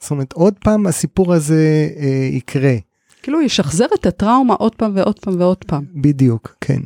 [0.00, 2.74] זאת אומרת, עוד פעם הסיפור הזה אה, יקרה.
[3.22, 5.84] כאילו ישחזר את הטראומה עוד פעם ועוד פעם ועוד פעם.
[5.94, 6.80] בדיוק, כן.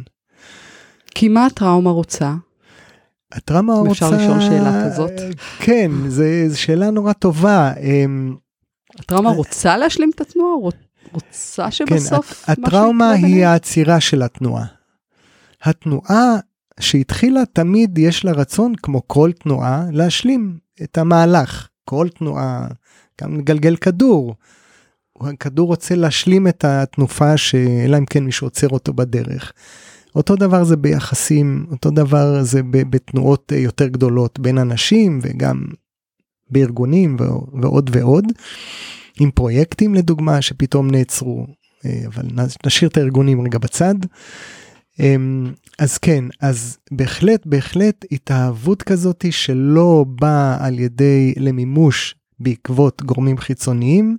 [1.14, 2.34] כי מה הטראומה רוצה?
[3.32, 3.90] הטראומה רוצה...
[3.90, 5.12] אפשר לשאול שאלה כזאת?
[5.59, 6.24] כן, זו
[6.55, 7.72] שאלה נורא טובה.
[7.80, 8.36] אמ,
[8.98, 10.55] הטראומה רוצה להשלים את התנועה?
[11.12, 12.44] רוצה שבסוף...
[12.46, 14.81] כן, הטראומה היא העצירה של התנועה.
[15.62, 16.36] התנועה
[16.80, 21.68] שהתחילה תמיד יש לה רצון, כמו כל תנועה, להשלים את המהלך.
[21.84, 22.66] כל תנועה,
[23.22, 24.34] גם לגלגל כדור.
[25.20, 29.52] הכדור רוצה להשלים את התנופה שאלא אם כן מישהו עוצר אותו בדרך.
[30.14, 35.64] אותו דבר זה ביחסים, אותו דבר זה בתנועות יותר גדולות בין אנשים וגם
[36.50, 37.16] בארגונים
[37.62, 38.24] ועוד ועוד,
[39.20, 41.46] עם פרויקטים לדוגמה שפתאום נעצרו,
[41.84, 42.22] אה, אבל
[42.66, 43.94] נשאיר את הארגונים רגע בצד.
[45.01, 53.38] אמ, אז כן, אז בהחלט, בהחלט התאהבות כזאתי שלא באה על ידי למימוש בעקבות גורמים
[53.38, 54.16] חיצוניים.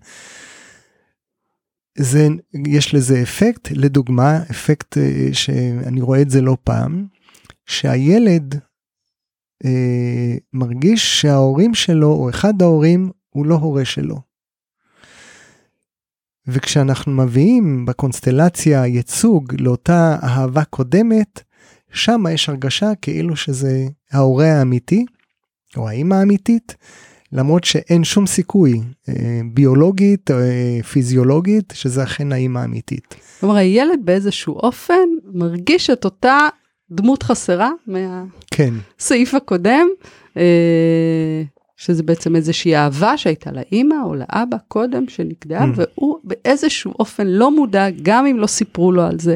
[1.98, 2.28] זה,
[2.68, 7.08] יש לזה אפקט, לדוגמה, אפקט אה, שאני רואה את זה לא פעם,
[7.66, 8.56] שהילד
[9.66, 14.33] אה, מרגיש שההורים שלו, או אחד ההורים, הוא לא הורה שלו.
[16.48, 21.42] וכשאנחנו מביאים בקונסטלציה ייצוג לאותה אהבה קודמת,
[21.94, 25.06] שם יש הרגשה כאילו שזה ההורה האמיתי,
[25.78, 26.76] או האימא האמיתית,
[27.32, 33.16] למרות שאין שום סיכוי אה, ביולוגית אה, פיזיולוגית שזה אכן האימא האמיתית.
[33.40, 36.38] כלומר הילד באיזשהו אופן מרגיש את אותה
[36.92, 39.38] דמות חסרה מהסעיף כן.
[39.38, 39.88] הקודם,
[40.38, 41.44] אה,
[41.86, 45.68] שזה בעצם איזושהי אהבה שהייתה לאימא או לאבא קודם שנגדעה, mm.
[45.76, 49.36] והוא באיזשהו אופן לא מודע, גם אם לא סיפרו לו על זה,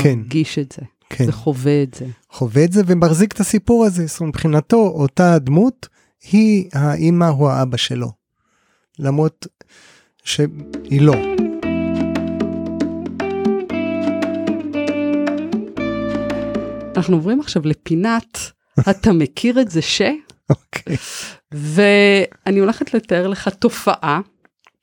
[0.00, 0.18] כן.
[0.18, 0.82] מרגיש את זה.
[1.10, 1.24] כן.
[1.28, 2.06] וחווה את זה.
[2.30, 5.88] חווה את זה ומחזיק את הסיפור הזה, זאת אומרת, מבחינתו אותה דמות
[6.32, 8.10] היא האימא או האבא שלו.
[8.98, 9.46] למרות
[10.24, 11.14] שהיא לא.
[16.96, 18.38] אנחנו עוברים עכשיו לפינת,
[18.90, 20.02] אתה מכיר את זה ש?
[20.50, 20.96] אוקיי.
[21.52, 24.20] ואני הולכת לתאר לך תופעה,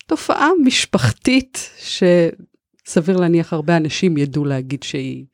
[0.08, 5.26] תופעה משפחתית שסביר להניח הרבה אנשים ידעו להגיד שהיא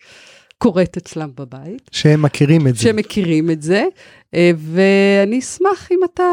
[0.58, 1.90] קורית אצלם בבית.
[1.92, 2.82] שהם מכירים את זה.
[2.82, 3.86] שהם מכירים את זה,
[4.34, 6.24] אה, ואני אשמח אם אתה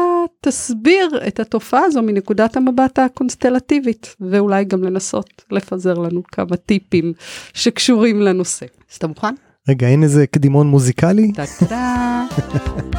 [0.41, 7.13] תסביר את התופעה הזו מנקודת המבט הקונסטלטיבית, ואולי גם לנסות לפזר לנו כמה טיפים
[7.53, 8.65] שקשורים לנושא.
[8.91, 9.35] אז אתה מוכן?
[9.69, 11.31] רגע, אין איזה קדימון מוזיקלי?
[11.33, 12.25] טה-טה.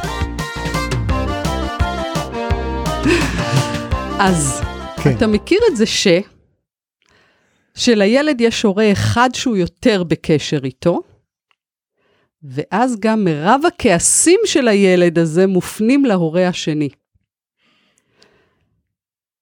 [4.19, 4.61] אז
[5.03, 5.15] כן.
[5.17, 6.07] אתה מכיר את זה ש...
[7.75, 11.01] שלילד יש הורה אחד שהוא יותר בקשר איתו,
[12.43, 16.89] ואז גם מרב הכעסים של הילד הזה מופנים להורה השני.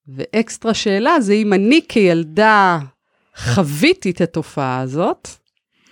[0.07, 2.79] ואקסטרה שאלה זה אם אני כילדה
[3.37, 5.27] חוויתי את התופעה הזאת,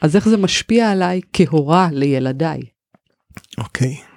[0.01, 2.61] אז איך זה משפיע עליי כהורה לילדיי?
[3.57, 3.95] אוקיי.
[3.95, 4.12] Okay.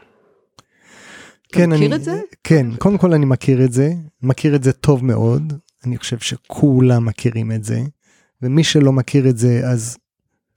[1.51, 2.21] אתה כן, מכיר אני, את זה?
[2.45, 3.93] כן, קודם כל אני מכיר את זה,
[4.23, 5.53] מכיר את זה טוב מאוד,
[5.87, 7.83] אני חושב שכולם מכירים את זה,
[8.43, 9.97] ומי שלא מכיר את זה אז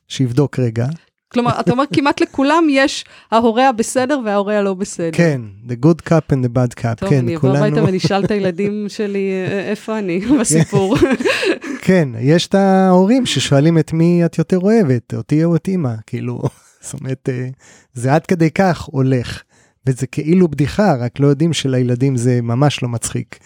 [0.08, 0.88] שיבדוק רגע.
[1.34, 5.18] כלומר, אתה אומר, כמעט לכולם יש ההורה הבסדר וההורה הלא בסדר.
[5.18, 8.26] כן, the good cup and the bad cup, טוב, כן, אני אבוא הביתה ואני אשאל
[8.26, 9.32] את הילדים שלי,
[9.70, 10.96] איפה אני בסיפור.
[11.86, 16.42] כן, יש את ההורים ששואלים את מי את יותר אוהבת, אותי או את אימא, כאילו,
[16.82, 17.48] זאת אומרת, אה,
[17.94, 19.44] זה עד כדי כך הולך.
[19.86, 23.40] וזה כאילו בדיחה, רק לא יודעים שלילדים זה ממש לא מצחיק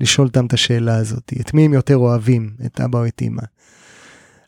[0.00, 3.42] לשאול אותם את השאלה הזאת, את מי הם יותר אוהבים, את אבא או את אימא.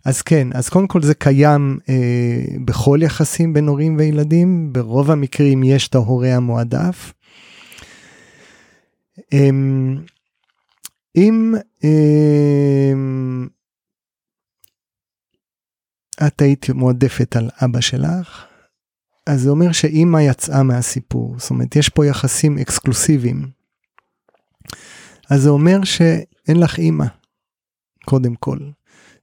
[0.04, 5.62] אז כן, אז קודם כל זה קיים אה, בכל יחסים בין הורים וילדים, ברוב המקרים
[5.62, 7.12] יש את ההורה המועדף.
[9.32, 9.50] אה,
[11.16, 12.92] אם אה,
[16.26, 18.45] את היית מועדפת על אבא שלך,
[19.26, 23.50] אז זה אומר שאימא יצאה מהסיפור, זאת אומרת יש פה יחסים אקסקלוסיביים.
[25.30, 27.06] אז זה אומר שאין לך אימא,
[28.04, 28.58] קודם כל.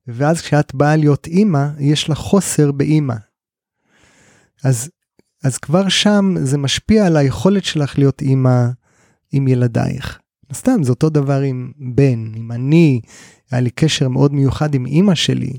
[0.07, 3.15] ואז כשאת באה להיות אימא, יש לך חוסר באימא.
[4.63, 4.89] אז,
[5.43, 8.65] אז כבר שם זה משפיע על היכולת שלך להיות אימא
[9.31, 10.19] עם ילדייך.
[10.53, 13.01] סתם, זה אותו דבר עם בן, אם אני,
[13.51, 15.53] היה לי קשר מאוד מיוחד עם אימא שלי,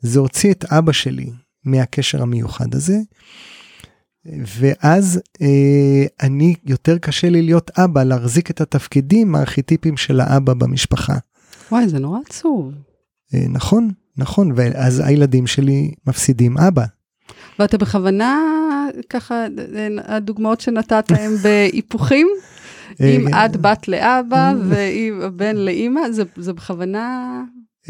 [0.00, 1.30] זה הוציא את אבא שלי
[1.64, 2.98] מהקשר המיוחד הזה.
[4.26, 11.14] ואז אה, אני, יותר קשה לי להיות אבא, להחזיק את התפקידים הארכיטיפיים של האבא במשפחה.
[11.72, 12.72] וואי, זה נורא עצוב.
[13.34, 16.84] אה, נכון, נכון, ואז הילדים שלי מפסידים אבא.
[17.58, 18.40] ואתה בכוונה,
[19.08, 19.46] ככה,
[20.04, 22.28] הדוגמאות שנתת הם בהיפוכים?
[23.00, 27.40] אם אה, את בת לאבא ואם הבן לאימא, זה, זה בכוונה...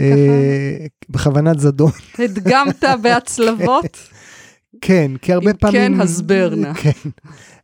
[0.00, 1.90] אה, בכוונת זדון.
[2.18, 4.13] הדגמת בהצלבות?
[4.86, 5.82] כן, כי הרבה אם פעמים...
[5.82, 6.72] אם כן, הסבר נא.
[6.72, 7.10] כן.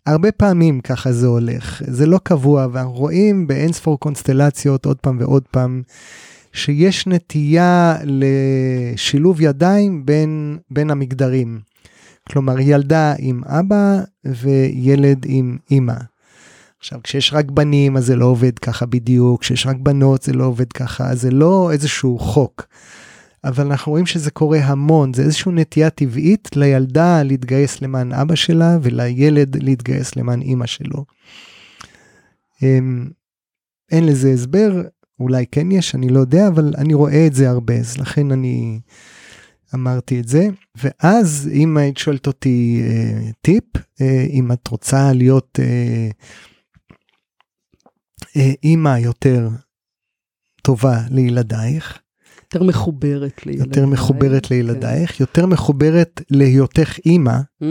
[0.06, 5.16] הרבה פעמים ככה זה הולך, זה לא קבוע, ואנחנו רואים באין ספור קונסטלציות עוד פעם
[5.20, 5.82] ועוד פעם,
[6.52, 11.60] שיש נטייה לשילוב ידיים בין, בין המגדרים.
[12.28, 15.94] כלומר, ילדה עם אבא וילד עם אימא.
[16.78, 20.44] עכשיו, כשיש רק בנים, אז זה לא עובד ככה בדיוק, כשיש רק בנות, זה לא
[20.44, 22.66] עובד ככה, זה לא איזשהו חוק.
[23.44, 28.78] אבל אנחנו רואים שזה קורה המון, זה איזושהי נטייה טבעית לילדה להתגייס למען אבא שלה
[28.82, 31.04] ולילד להתגייס למען אימא שלו.
[32.62, 33.10] אמ,
[33.90, 34.82] אין לזה הסבר,
[35.20, 38.80] אולי כן יש, אני לא יודע, אבל אני רואה את זה הרבה, אז לכן אני
[39.74, 40.48] אמרתי את זה.
[40.76, 43.64] ואז אם היית שואלת אותי אה, טיפ,
[44.00, 46.08] אה, אם את רוצה להיות אה,
[48.36, 49.48] אה, אימא יותר
[50.62, 51.98] טובה לילדייך,
[52.54, 53.66] יותר מחוברת לילדייך.
[53.76, 54.54] יותר מחוברת כן.
[54.54, 57.64] לילדייך, יותר מחוברת להיותך אימא, Mm,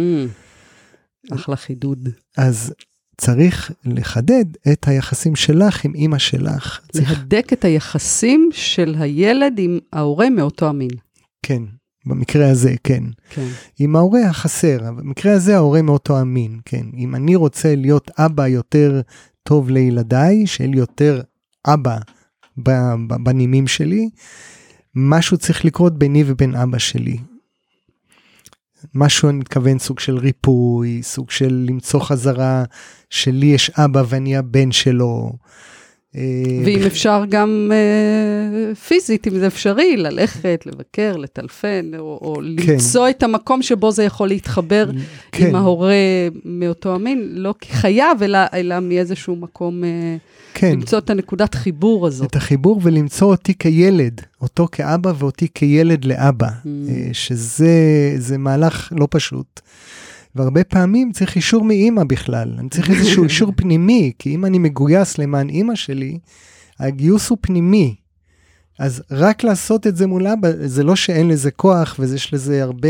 [1.32, 2.10] אחלה חידוד.
[2.38, 2.74] אז
[3.18, 6.80] צריך לחדד את היחסים שלך עם אימא שלך.
[6.92, 10.92] צריך, להדק את היחסים של הילד עם ההורה מאותו המין.
[11.44, 11.64] כן,
[12.06, 13.04] במקרה הזה, כן.
[13.30, 13.48] כן.
[13.80, 16.86] עם ההורה החסר, במקרה הזה ההורה מאותו המין, כן.
[16.98, 19.02] אם אני רוצה להיות אבא יותר
[19.44, 21.22] טוב לילדיי, שיהיה לי יותר
[21.68, 21.98] אבא
[23.24, 24.10] בנימים שלי,
[24.96, 27.18] משהו צריך לקרות ביני ובין אבא שלי.
[28.96, 32.64] משהו אני מתכוון סוג של ריפוי, סוג של למצוא חזרה
[33.10, 35.32] שלי יש אבא ואני הבן שלו.
[36.16, 36.22] אה,
[36.66, 42.72] ואם אפשר גם אה, פיזית, אם זה אפשרי, ללכת, לבקר, לטלפן, או, או כן.
[42.74, 44.90] למצוא את המקום שבו זה יכול להתחבר
[45.32, 45.48] כן.
[45.48, 45.94] עם ההורה
[46.46, 49.90] מאותו המין, לא כחייב, אלא, אלא מאיזשהו מקום אה,
[50.54, 50.72] כן.
[50.72, 52.30] למצוא את הנקודת חיבור הזאת.
[52.30, 56.68] את החיבור ולמצוא אותי כילד, אותו כאבא ואותי כילד לאבא, Mm.
[56.90, 57.74] אה, שזה
[58.18, 59.60] זה מהלך לא פשוט.
[60.36, 65.18] והרבה פעמים צריך אישור מאימא בכלל, אני צריך איזשהו אישור פנימי, כי אם אני מגויס
[65.18, 66.20] למען אימא שלי,
[66.80, 67.96] הגיוס הוא פנימי.
[68.80, 72.90] אז רק לעשות את זה מול אבא, זה לא שאין לזה כוח ויש לזה הרבה...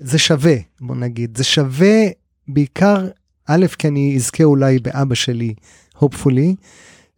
[0.00, 1.36] זה שווה, בוא נגיד.
[1.36, 2.06] זה שווה
[2.48, 3.08] בעיקר,
[3.46, 5.54] א', כי אני אזכה אולי באבא שלי,
[5.98, 6.54] hopefully,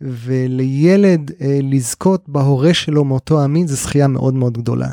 [0.01, 4.89] ולילד אה, לזכות בהורה שלו מאותו המין זה זכייה מאוד מאוד גדולה.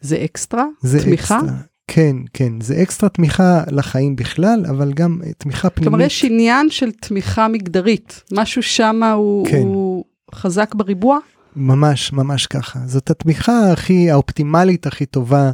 [0.00, 0.64] זה אקסטרה?
[0.82, 1.38] זה תמיכה?
[1.38, 1.58] אקסטרה.
[1.88, 5.88] כן, כן, זה אקסטרה תמיכה לחיים בכלל, אבל גם אה, תמיכה פנימית.
[5.88, 8.22] כלומר, יש עניין של תמיכה מגדרית.
[8.32, 9.62] משהו שם הוא, כן.
[9.62, 11.18] הוא חזק בריבוע?
[11.56, 12.78] ממש, ממש ככה.
[12.86, 15.50] זאת התמיכה הכי, האופטימלית הכי טובה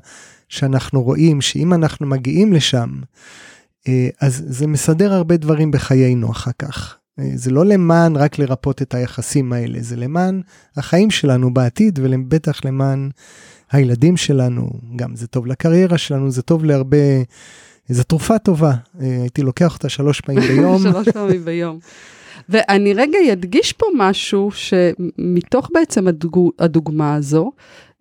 [0.49, 2.89] שאנחנו רואים, שאם אנחנו מגיעים לשם,
[3.89, 6.97] אה, אז זה מסדר הרבה דברים בחיינו אחר כך.
[7.19, 10.41] אה, זה לא למען רק לרפות את היחסים האלה, זה למען
[10.77, 13.11] החיים שלנו בעתיד, ובטח למען
[13.73, 16.97] הילדים שלנו, גם זה טוב לקריירה שלנו, זה טוב להרבה,
[17.89, 18.73] זו תרופה טובה.
[19.01, 20.83] אה, הייתי לוקח אותה שלוש פעמים ביום.
[20.83, 21.79] שלוש פעמים ביום.
[22.49, 26.51] ואני רגע אדגיש פה משהו שמתוך בעצם הדוג...
[26.59, 27.53] הדוגמה הזו,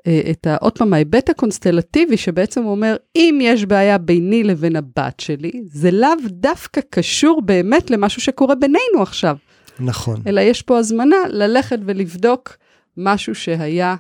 [0.07, 0.55] אה, את ה...
[0.55, 6.09] עוד פעם, ההיבט הקונסטלטיבי שבעצם אומר, אם יש בעיה ביני לבין הבת שלי, זה לאו
[6.28, 9.38] דווקא קשור באמת למשהו שקורה בינינו עכשיו,
[9.80, 10.22] נכון.
[10.28, 12.57] אלא יש פה הזמנה ללכת ולבדוק
[12.97, 13.95] משהו שהיה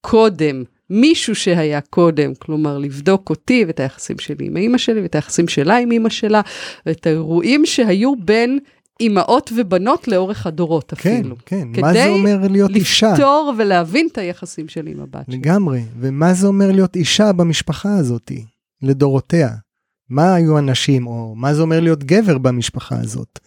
[0.00, 0.64] קודם.
[0.90, 5.76] מישהו שהיה קודם, כלומר לבדוק אותי ואת היחסים שלי עם אמא שלי ואת היחסים שלה
[5.76, 6.40] עם אמא שלה,
[6.86, 8.58] ואת האירועים שהיו בין
[9.00, 11.36] אימהות ובנות לאורך הדורות כן, אפילו.
[11.46, 13.12] כן, מה זה אומר להיות אישה?
[13.12, 15.36] לפתור ולהבין את היחסים שלי עם הבת שלי.
[15.36, 18.44] לגמרי, ומה זה אומר להיות אישה במשפחה הזאתי,
[18.82, 19.48] לדורותיה?
[20.10, 23.38] מה היו הנשים, או מה זה אומר להיות גבר במשפחה הזאת?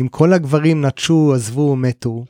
[0.00, 2.24] אם כל הגברים נטשו, עזבו, מתו,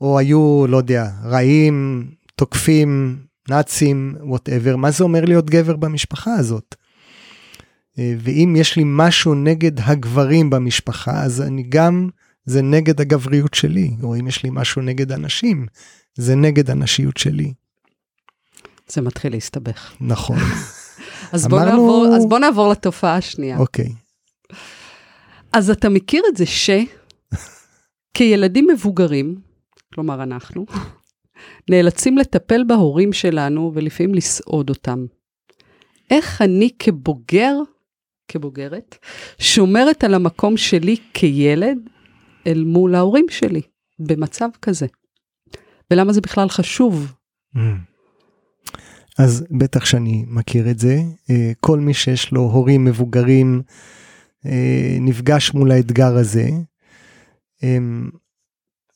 [0.00, 3.16] או היו, לא יודע, רעים, תוקפים,
[3.48, 6.74] נאצים, וואטאבר, מה זה אומר להיות גבר במשפחה הזאת?
[7.98, 12.08] אה, ואם יש לי משהו נגד הגברים במשפחה, אז אני גם,
[12.46, 15.66] זה נגד הגבריות שלי, או אם יש לי משהו נגד הנשים,
[16.14, 17.52] זה נגד הנשיות שלי.
[18.88, 19.92] זה מתחיל להסתבך.
[20.00, 20.38] נכון,
[21.32, 23.58] אז בוא, אמרנו- נעבור, אז בוא נעבור לתופעה השנייה.
[23.58, 23.92] אוקיי.
[25.52, 26.44] אז אתה מכיר את זה
[28.16, 29.40] שכילדים מבוגרים,
[29.94, 30.66] כלומר אנחנו,
[31.70, 35.06] נאלצים לטפל בהורים שלנו ולפעמים לסעוד אותם.
[36.10, 37.56] איך אני כבוגר,
[38.28, 38.98] כבוגרת,
[39.38, 41.78] שומרת על המקום שלי כילד
[42.46, 43.60] אל מול ההורים שלי
[43.98, 44.86] במצב כזה?
[45.90, 47.12] ולמה זה בכלל חשוב?
[47.56, 47.58] Mm.
[49.18, 50.98] אז בטח שאני מכיר את זה.
[51.30, 53.62] אה, כל מי שיש לו הורים מבוגרים
[54.46, 56.48] אה, נפגש מול האתגר הזה.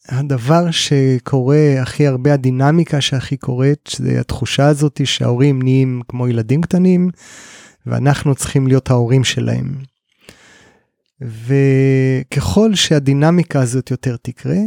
[0.08, 7.10] הדבר שקורה הכי הרבה, הדינמיקה שהכי קורית, זה התחושה הזאת שההורים נהיים כמו ילדים קטנים,
[7.86, 9.74] ואנחנו צריכים להיות ההורים שלהם.
[11.20, 14.58] וככל שהדינמיקה הזאת יותר תקרה,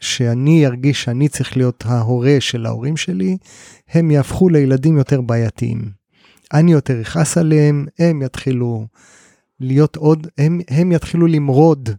[0.00, 3.36] שאני ארגיש שאני צריך להיות ההורה של ההורים שלי,
[3.88, 5.90] הם יהפכו לילדים יותר בעייתיים.
[6.52, 8.86] אני יותר אכעס עליהם, הם יתחילו
[9.60, 11.90] להיות עוד, הם, הם יתחילו למרוד,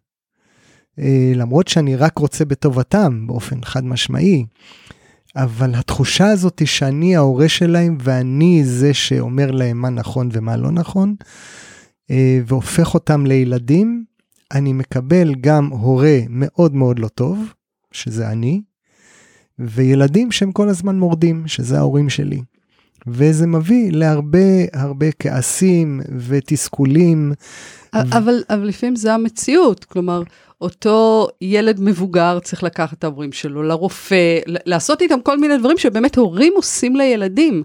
[1.36, 4.46] למרות שאני רק רוצה בטובתם באופן חד משמעי,
[5.36, 10.72] אבל התחושה הזאת היא שאני ההורה שלהם ואני זה שאומר להם מה נכון ומה לא
[10.72, 11.16] נכון,
[12.12, 14.06] אה, והופך אותם לילדים,
[14.54, 17.54] אני מקבל גם הורה מאוד מאוד לא טוב,
[17.91, 18.62] שזה אני,
[19.60, 22.41] וילדים שהם כל הזמן מורדים, שזה ההורים שלי.
[23.08, 27.34] וזה מביא להרבה הרבה כעסים ותסכולים.
[27.93, 30.24] אבל, אבל לפעמים זה המציאות, כלומר,
[30.62, 36.16] אותו ילד מבוגר צריך לקחת את ההורים שלו לרופא, לעשות איתם כל מיני דברים שבאמת
[36.16, 37.64] הורים עושים לילדים.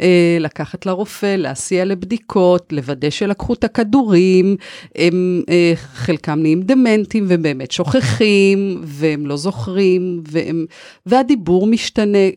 [0.00, 4.56] אה, לקחת לרופא, להסיע לבדיקות, לוודא שלקחו את הכדורים,
[4.96, 10.66] הם, אה, חלקם נהיים דמנטים ובאמת שוכחים, והם לא זוכרים, והם,
[11.06, 12.28] והדיבור משתנה.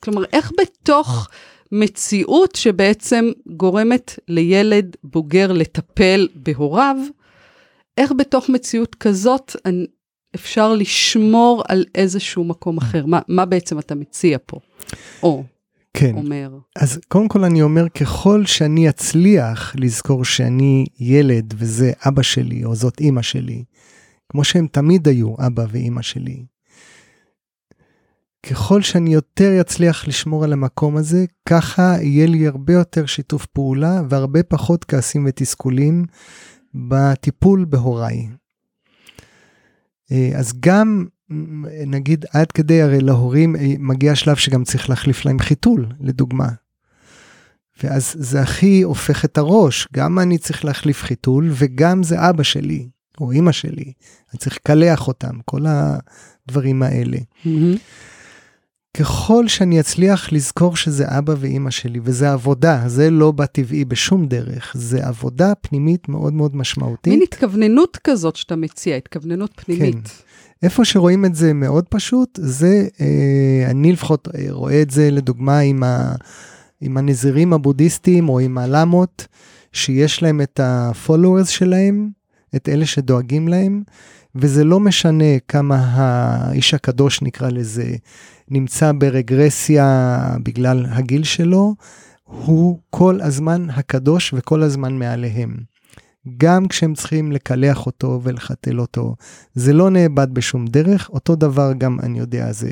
[0.00, 1.28] כלומר, איך בתוך...
[1.72, 6.96] מציאות שבעצם גורמת לילד בוגר לטפל בהוריו,
[7.98, 9.56] איך בתוך מציאות כזאת
[10.34, 13.06] אפשר לשמור על איזשהו מקום אחר?
[13.06, 14.58] מה, מה בעצם אתה מציע פה?
[15.22, 15.44] או
[15.94, 16.14] כן.
[16.16, 16.50] אומר.
[16.76, 22.74] אז קודם כל אני אומר, ככל שאני אצליח לזכור שאני ילד וזה אבא שלי או
[22.74, 23.64] זאת אימא שלי,
[24.28, 26.44] כמו שהם תמיד היו אבא ואימא שלי,
[28.46, 34.02] ככל שאני יותר אצליח לשמור על המקום הזה, ככה יהיה לי הרבה יותר שיתוף פעולה
[34.08, 36.04] והרבה פחות כעסים ותסכולים
[36.74, 38.28] בטיפול בהוריי.
[40.12, 41.06] אה, אז גם
[41.86, 46.48] נגיד עד כדי הרי להורים אה, מגיע שלב שגם צריך להחליף להם חיתול לדוגמה.
[47.82, 52.88] ואז זה הכי הופך את הראש, גם אני צריך להחליף חיתול וגם זה אבא שלי
[53.20, 53.92] או אימא שלי,
[54.30, 57.18] אני צריך לקלח אותם, כל הדברים האלה.
[57.18, 57.78] Mm-hmm.
[58.96, 64.72] ככל שאני אצליח לזכור שזה אבא ואימא שלי, וזה עבודה, זה לא בטבעי בשום דרך,
[64.78, 67.12] זה עבודה פנימית מאוד מאוד משמעותית.
[67.12, 69.94] מין התכווננות כזאת שאתה מציע, התכווננות פנימית.
[69.94, 70.14] כן.
[70.62, 75.58] איפה שרואים את זה מאוד פשוט, זה, אה, אני לפחות אה, רואה את זה לדוגמה
[75.58, 76.12] עם, ה,
[76.80, 79.26] עם הנזירים הבודהיסטים או עם הלמות,
[79.72, 82.10] שיש להם את ה-followers שלהם,
[82.56, 83.82] את אלה שדואגים להם,
[84.34, 87.94] וזה לא משנה כמה האיש הקדוש נקרא לזה,
[88.48, 91.74] נמצא ברגרסיה בגלל הגיל שלו,
[92.24, 95.56] הוא כל הזמן הקדוש וכל הזמן מעליהם.
[96.36, 99.14] גם כשהם צריכים לקלח אותו ולחתל אותו,
[99.54, 102.70] זה לא נאבד בשום דרך, אותו דבר גם אני יודע זה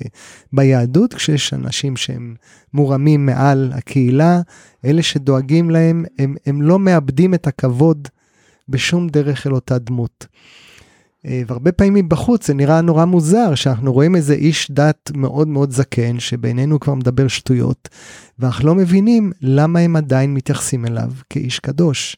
[0.53, 2.35] ביהדות, כשיש אנשים שהם
[2.75, 4.41] מורמים מעל הקהילה,
[4.85, 8.09] אלה שדואגים להם, הם, הם לא מאבדים את הכבוד
[8.69, 10.27] בשום דרך אל אותה דמות.
[11.27, 15.71] אה, והרבה פעמים מבחוץ זה נראה נורא מוזר שאנחנו רואים איזה איש דת מאוד מאוד
[15.71, 17.89] זקן שבינינו כבר מדבר שטויות
[18.39, 22.17] ואנחנו לא מבינים למה הם עדיין מתייחסים אליו כאיש קדוש.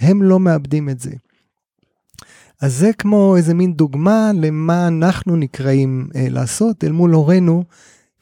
[0.00, 1.10] הם לא מאבדים את זה.
[2.60, 7.64] אז זה כמו איזה מין דוגמה למה אנחנו נקראים אה, לעשות אל מול הורינו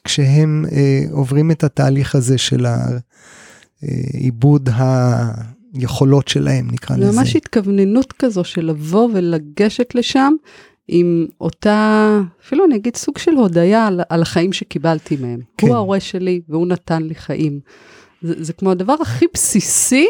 [0.04, 2.66] כשהם אה, עוברים את התהליך הזה של
[3.82, 5.30] העיבוד אה,
[5.78, 7.18] היכולות שלהם, נקרא לזה.
[7.18, 10.32] ממש התכווננות כזו של לבוא ולגשת לשם
[10.88, 15.40] עם אותה, אפילו אני אגיד סוג של הודיה על, על החיים שקיבלתי מהם.
[15.58, 15.66] כן.
[15.66, 17.60] הוא ההורה שלי והוא נתן לי חיים.
[18.22, 20.06] זה, זה כמו הדבר הכי בסיסי,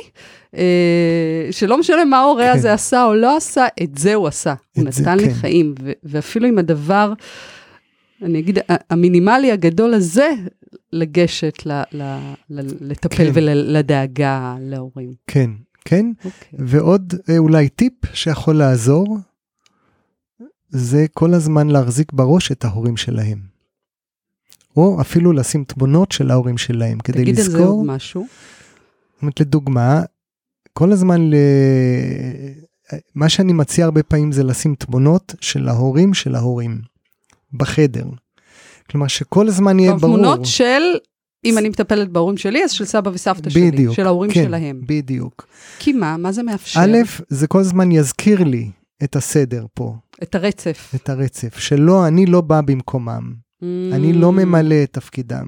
[0.56, 2.58] אה, שלא משנה מה ההורה כן.
[2.58, 4.54] הזה עשה או לא עשה, את זה הוא עשה.
[4.76, 5.34] הוא נתן זה, לי כן.
[5.34, 7.12] חיים, ו, ואפילו עם הדבר,
[8.22, 8.58] אני אגיד,
[8.90, 10.30] המינימלי הגדול הזה,
[10.92, 12.02] לגשת ל, ל,
[12.50, 13.30] ל, לטפל כן.
[13.34, 15.12] ולדאגה להורים.
[15.26, 15.50] כן,
[15.84, 16.06] כן.
[16.22, 16.24] Okay.
[16.24, 16.58] אוקיי.
[16.66, 19.18] ועוד אה, אולי טיפ שיכול לעזור,
[20.68, 23.38] זה כל הזמן להחזיק בראש את ההורים שלהם.
[24.76, 27.54] או אפילו לשים תמונות של ההורים שלהם כדי תגיד לזכור.
[27.54, 28.26] תגיד על זה עוד משהו.
[29.14, 30.02] זאת אומרת, לדוגמה,
[30.72, 31.34] כל הזמן, ל...
[33.14, 36.80] מה שאני מציע הרבה פעמים זה לשים תמונות של ההורים של ההורים
[37.52, 38.04] בחדר.
[38.90, 40.16] כלומר שכל הזמן יהיה ברור.
[40.16, 40.82] תמונות של,
[41.44, 44.80] אם אני מטפלת בהורים שלי, אז של סבא וסבתא בדיוק, שלי, של ההורים כן, שלהם.
[44.86, 45.46] בדיוק.
[45.78, 46.16] כי מה?
[46.16, 46.80] מה זה מאפשר?
[46.80, 46.96] א',
[47.28, 48.70] זה כל הזמן יזכיר לי
[49.04, 49.94] את הסדר פה.
[50.22, 50.92] את הרצף.
[50.94, 53.32] את הרצף, שלא, אני לא בא במקומם.
[53.62, 53.64] Mm.
[53.92, 55.46] אני לא ממלא את תפקידם.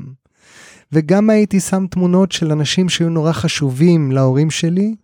[0.93, 4.95] וגם הייתי שם תמונות של אנשים שהיו נורא חשובים להורים שלי,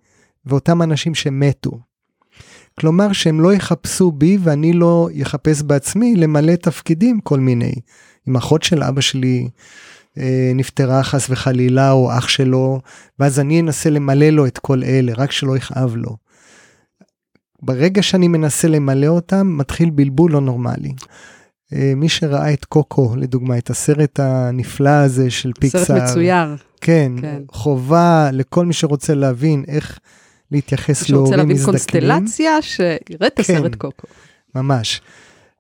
[0.47, 1.71] ואותם אנשים שמתו.
[2.81, 7.75] כלומר שהם לא יחפשו בי ואני לא יחפש בעצמי למלא תפקידים כל מיני.
[8.29, 9.49] אם אחות של אבא שלי
[10.19, 12.81] אה, נפטרה חס וחלילה או אח שלו
[13.19, 16.17] ואז אני אנסה למלא לו את כל אלה רק שלא יכאב לו.
[17.63, 20.93] ברגע שאני מנסה למלא אותם מתחיל בלבול לא נורמלי.
[21.73, 25.85] אה, מי שראה את קוקו לדוגמה את הסרט הנפלא הזה של פיקסאר.
[25.85, 26.57] סרט מצויר.
[26.81, 29.99] כן, כן, חובה לכל מי שרוצה להבין איך
[30.51, 31.57] להתייחס להורים מזדקנים.
[31.57, 34.07] שרוצה להבין קונסטלציה, שיראה את הסרט כן, קוקו.
[34.55, 35.01] ממש.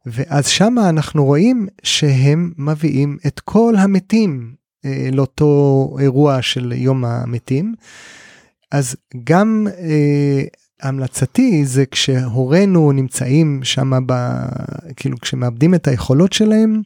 [0.06, 7.74] ואז שמה אנחנו רואים שהם מביאים את כל המתים אה, לאותו אירוע של יום המתים.
[8.72, 10.42] אז גם אה,
[10.82, 13.92] המלצתי זה כשהורינו נמצאים שם,
[14.96, 16.82] כאילו כשמאבדים את היכולות שלהם,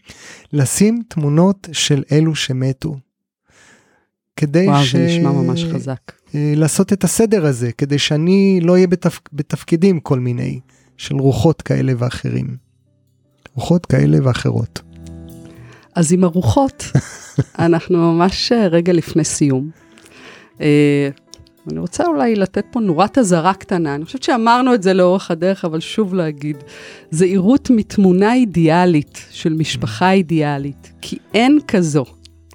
[0.53, 2.97] לשים תמונות של אלו שמתו.
[4.37, 4.95] כדי וואו, ש...
[4.95, 6.13] וואו, זה נשמע ממש חזק.
[6.35, 9.21] אה, לעשות את הסדר הזה, כדי שאני לא אהיה בתפ...
[9.33, 10.61] בתפקידים כל מיני,
[10.97, 12.57] של רוחות כאלה ואחרים.
[13.55, 14.81] רוחות כאלה ואחרות.
[15.95, 16.85] אז עם הרוחות,
[17.59, 19.71] אנחנו ממש אה, רגע לפני סיום.
[20.61, 21.09] אה,
[21.71, 25.65] אני רוצה אולי לתת פה נורת אזהרה קטנה, אני חושבת שאמרנו את זה לאורך הדרך,
[25.65, 26.57] אבל שוב להגיד,
[27.11, 32.05] זהירות מתמונה אידיאלית של משפחה אידיאלית, כי אין כזו.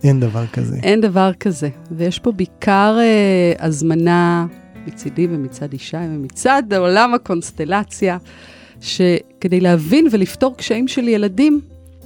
[0.06, 0.78] אין דבר כזה.
[0.84, 4.46] אין דבר כזה, ויש פה בעיקר אה, הזמנה
[4.88, 8.18] מצידי ומצד ישי ומצד עולם הקונסטלציה,
[8.82, 11.62] שכדי להבין ולפתור קשיים של ילדים,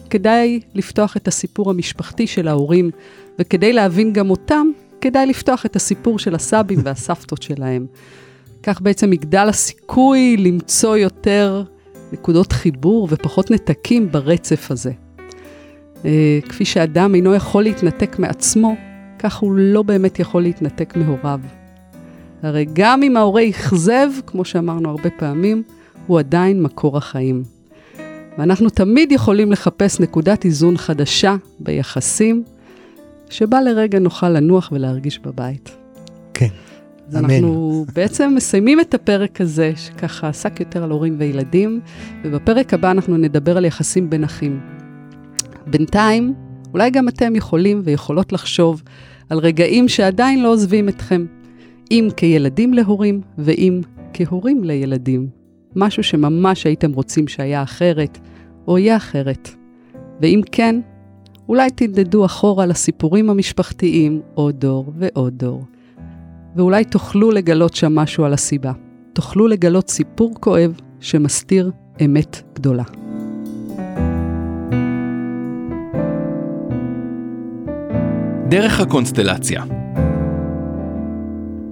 [0.09, 2.91] כדאי לפתוח את הסיפור המשפחתי של ההורים,
[3.39, 4.67] וכדי להבין גם אותם,
[5.01, 7.85] כדאי לפתוח את הסיפור של הסבים והסבתות שלהם.
[8.63, 11.63] כך בעצם יגדל הסיכוי למצוא יותר
[12.11, 14.91] נקודות חיבור ופחות נתקים ברצף הזה.
[16.05, 18.75] אה, כפי שאדם אינו יכול להתנתק מעצמו,
[19.19, 21.39] כך הוא לא באמת יכול להתנתק מהוריו.
[22.43, 25.63] הרי גם אם ההורה אכזב, כמו שאמרנו הרבה פעמים,
[26.07, 27.43] הוא עדיין מקור החיים.
[28.37, 32.43] ואנחנו תמיד יכולים לחפש נקודת איזון חדשה ביחסים,
[33.29, 35.75] שבה לרגע נוכל לנוח ולהרגיש בבית.
[36.33, 36.47] כן,
[37.07, 37.23] אז אמן.
[37.23, 41.79] אנחנו בעצם מסיימים את הפרק הזה, שככה עסק יותר על הורים וילדים,
[42.23, 44.59] ובפרק הבא אנחנו נדבר על יחסים בין אחים.
[45.69, 46.33] בינתיים,
[46.73, 48.83] אולי גם אתם יכולים ויכולות לחשוב
[49.29, 51.25] על רגעים שעדיין לא עוזבים אתכם,
[51.91, 53.81] אם כילדים להורים ואם
[54.13, 55.27] כהורים לילדים.
[55.75, 58.17] משהו שממש הייתם רוצים שהיה אחרת,
[58.67, 59.49] או יהיה אחרת.
[60.21, 60.79] ואם כן,
[61.49, 65.63] אולי תנדדו אחורה לסיפורים המשפחתיים עוד דור ועוד דור.
[66.55, 68.71] ואולי תוכלו לגלות שם משהו על הסיבה.
[69.13, 71.71] תוכלו לגלות סיפור כואב שמסתיר
[72.05, 72.98] אמת גדולה.
[78.49, 79.63] דרך הקונסטלציה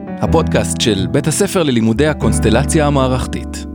[0.07, 3.65] הפודקאסט של בית הספר ללימודי הקונסטלציה המערכתית.